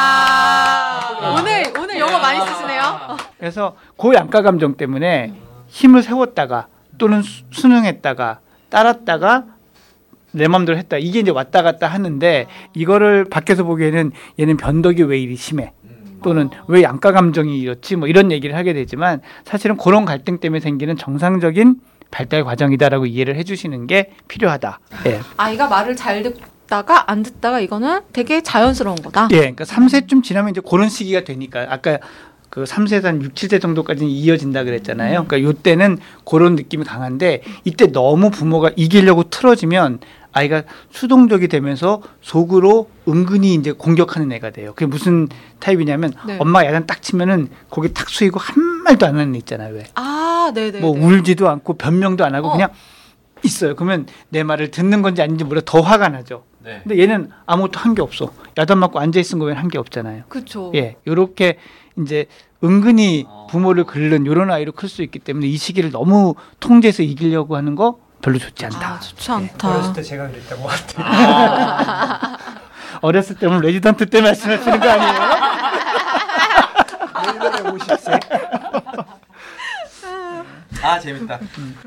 아, 0.00 1.36
오늘 1.38 1.62
오늘 1.78 2.00
영어 2.00 2.18
많이 2.18 2.40
쓰시네요. 2.44 3.16
그래서 3.38 3.76
그 3.96 4.12
양가 4.14 4.42
감정 4.42 4.76
때문에 4.76 5.32
힘을 5.68 6.02
세웠다가 6.02 6.66
또는 6.98 7.22
수- 7.22 7.44
순응했다가 7.52 8.40
따랐다가 8.70 9.44
내 10.32 10.48
맘대로 10.48 10.76
했다. 10.78 10.96
이게 10.98 11.20
이제 11.20 11.30
왔다 11.30 11.62
갔다 11.62 11.86
하는데 11.86 12.48
이거를 12.74 13.24
밖에서 13.26 13.62
보기에는 13.62 14.10
얘는 14.40 14.56
변덕이 14.56 15.04
왜 15.04 15.20
이리 15.20 15.36
심해. 15.36 15.72
또는 16.24 16.50
왜 16.66 16.82
양가 16.82 17.12
감정이 17.12 17.56
이렇지 17.60 17.94
뭐 17.94 18.08
이런 18.08 18.32
얘기를 18.32 18.56
하게 18.56 18.72
되지만 18.72 19.20
사실은 19.44 19.76
그런 19.76 20.04
갈등 20.04 20.40
때문에 20.40 20.58
생기는 20.58 20.96
정상적인 20.96 21.76
발달 22.10 22.44
과정이다라고 22.44 23.06
이해를 23.06 23.36
해주시는 23.36 23.86
게 23.86 24.12
필요하다. 24.28 24.80
예. 25.06 25.20
아이가 25.36 25.68
말을 25.68 25.96
잘 25.96 26.22
듣다가 26.22 27.10
안 27.10 27.22
듣다가 27.22 27.60
이거는 27.60 28.00
되게 28.12 28.42
자연스러운 28.42 28.96
거다. 28.96 29.28
예, 29.32 29.38
그러니까 29.38 29.64
3세쯤 29.64 30.22
지나면 30.22 30.50
이제 30.50 30.60
그런 30.66 30.88
시기가 30.88 31.24
되니까 31.24 31.66
아까 31.68 31.98
그 32.50 32.64
3세에서 32.64 33.04
한 33.04 33.22
6, 33.22 33.34
7세 33.34 33.60
정도까지는 33.60 34.10
이어진다 34.10 34.64
그랬잖아요. 34.64 35.26
그러니까 35.26 35.42
요때는 35.42 35.98
그런 36.24 36.56
느낌이 36.56 36.84
강한데 36.84 37.42
이때 37.64 37.92
너무 37.92 38.30
부모가 38.30 38.70
이기려고 38.74 39.24
틀어지면 39.24 40.00
아이가 40.32 40.62
수동적이 40.90 41.48
되면서 41.48 42.02
속으로 42.20 42.90
은근히 43.08 43.54
이제 43.54 43.72
공격하는 43.72 44.30
애가 44.32 44.50
돼요. 44.50 44.72
그게 44.74 44.86
무슨 44.86 45.28
타입이냐면 45.58 46.12
네. 46.26 46.36
엄마가 46.38 46.66
야단 46.66 46.86
딱 46.86 47.02
치면은 47.02 47.48
거기 47.70 47.92
탁 47.92 48.08
수이고 48.08 48.38
한 48.38 48.62
말도 48.84 49.06
안 49.06 49.16
하는 49.16 49.34
애 49.34 49.38
있잖아요. 49.38 49.74
왜? 49.74 49.84
아, 49.94 50.17
네, 50.52 50.70
네. 50.70 50.80
뭐 50.80 50.94
네. 50.94 51.04
울지도 51.04 51.48
않고 51.48 51.74
변명도 51.78 52.24
안 52.24 52.34
하고 52.34 52.48
어. 52.48 52.52
그냥 52.52 52.70
있어요. 53.44 53.76
그러면 53.76 54.06
내 54.30 54.42
말을 54.42 54.70
듣는 54.70 55.02
건지 55.02 55.22
아닌지 55.22 55.44
몰라 55.44 55.60
더 55.64 55.80
화가 55.80 56.08
나죠. 56.08 56.44
네. 56.64 56.80
근데 56.82 56.98
얘는 57.00 57.30
아무것도 57.46 57.78
한 57.78 57.94
게 57.94 58.02
없어. 58.02 58.32
야단 58.58 58.78
맞고 58.78 58.98
앉아 58.98 59.20
있은 59.20 59.38
거면 59.38 59.56
한 59.56 59.68
게 59.68 59.78
없잖아요. 59.78 60.24
그렇죠. 60.28 60.72
예, 60.74 60.96
요렇게 61.06 61.58
이제 62.02 62.26
은근히 62.64 63.24
어. 63.28 63.46
부모를 63.50 63.84
긁는 63.84 64.26
요런 64.26 64.50
아이로 64.50 64.72
클 64.72 64.88
수 64.88 65.02
있기 65.02 65.20
때문에 65.20 65.46
이 65.46 65.56
시기를 65.56 65.92
너무 65.92 66.34
통제해서 66.60 67.02
이기려고 67.04 67.54
하는 67.56 67.76
거 67.76 67.98
별로 68.20 68.38
좋지 68.38 68.64
않다. 68.66 68.94
아, 68.94 68.98
좋지 68.98 69.30
않다. 69.30 69.70
어렸을 69.70 69.92
때 69.92 70.02
제가 70.02 70.28
그랬던 70.28 70.60
것 70.60 70.66
같아요. 70.68 72.18
어렸을 73.02 73.36
때면 73.36 73.60
레지던트 73.60 74.06
때 74.06 74.20
말씀하시는 74.20 74.80
거 74.80 74.88
아니에요? 74.90 75.12
내년에 77.38 77.70
50세. 77.70 79.17
아 80.82 80.98
재밌다. 81.00 81.40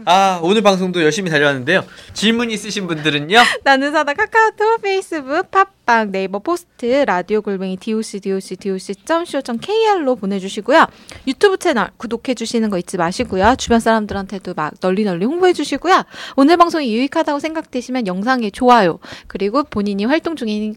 아 0.05 0.39
오늘 0.43 0.61
방송도 0.61 1.01
열심히 1.03 1.29
달려왔는데요. 1.29 1.85
질문 2.13 2.51
있으신 2.51 2.87
분들은요. 2.87 3.37
나는 3.63 3.91
의사다 3.91 4.13
카카오톡, 4.13 4.81
페이스북, 4.81 5.49
팟빵, 5.51 6.11
네이버 6.11 6.39
포스트, 6.39 6.85
라디오 7.05 7.41
골뱅이 7.41 7.77
doc 7.77 8.19
doc 8.19 8.55
doc 8.57 8.95
co 9.05 9.57
kr로 9.59 10.15
보내주시고요. 10.15 10.87
유튜브 11.27 11.57
채널 11.57 11.89
구독해 11.97 12.33
주시는 12.33 12.69
거 12.69 12.77
잊지 12.77 12.97
마시고요. 12.97 13.55
주변 13.57 13.79
사람들한테도 13.79 14.53
막 14.55 14.73
널리 14.81 15.03
널리 15.03 15.25
홍보해 15.25 15.53
주시고요. 15.53 16.03
오늘 16.35 16.57
방송이 16.57 16.93
유익하다고 16.93 17.39
생각되시면 17.39 18.07
영상에 18.07 18.49
좋아요 18.49 18.99
그리고 19.27 19.63
본인이 19.63 20.05
활동 20.05 20.35
중인 20.35 20.75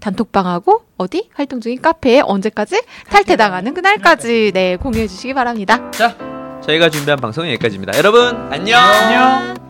단톡방하고 0.00 0.82
어디 0.98 1.28
활동 1.32 1.60
중인 1.60 1.80
카페에 1.80 2.20
언제까지 2.20 2.82
탈퇴당하는 3.08 3.74
그날까지 3.74 4.52
네 4.52 4.76
공유해 4.76 5.06
주시기 5.06 5.34
바랍니다. 5.34 5.90
자 5.90 6.16
저희가 6.66 6.90
준비한 6.90 7.18
방송은 7.18 7.48
여기까지입니다. 7.50 7.96
여러분 7.96 8.36
안녕. 8.50 8.80
안녕. 8.80 9.65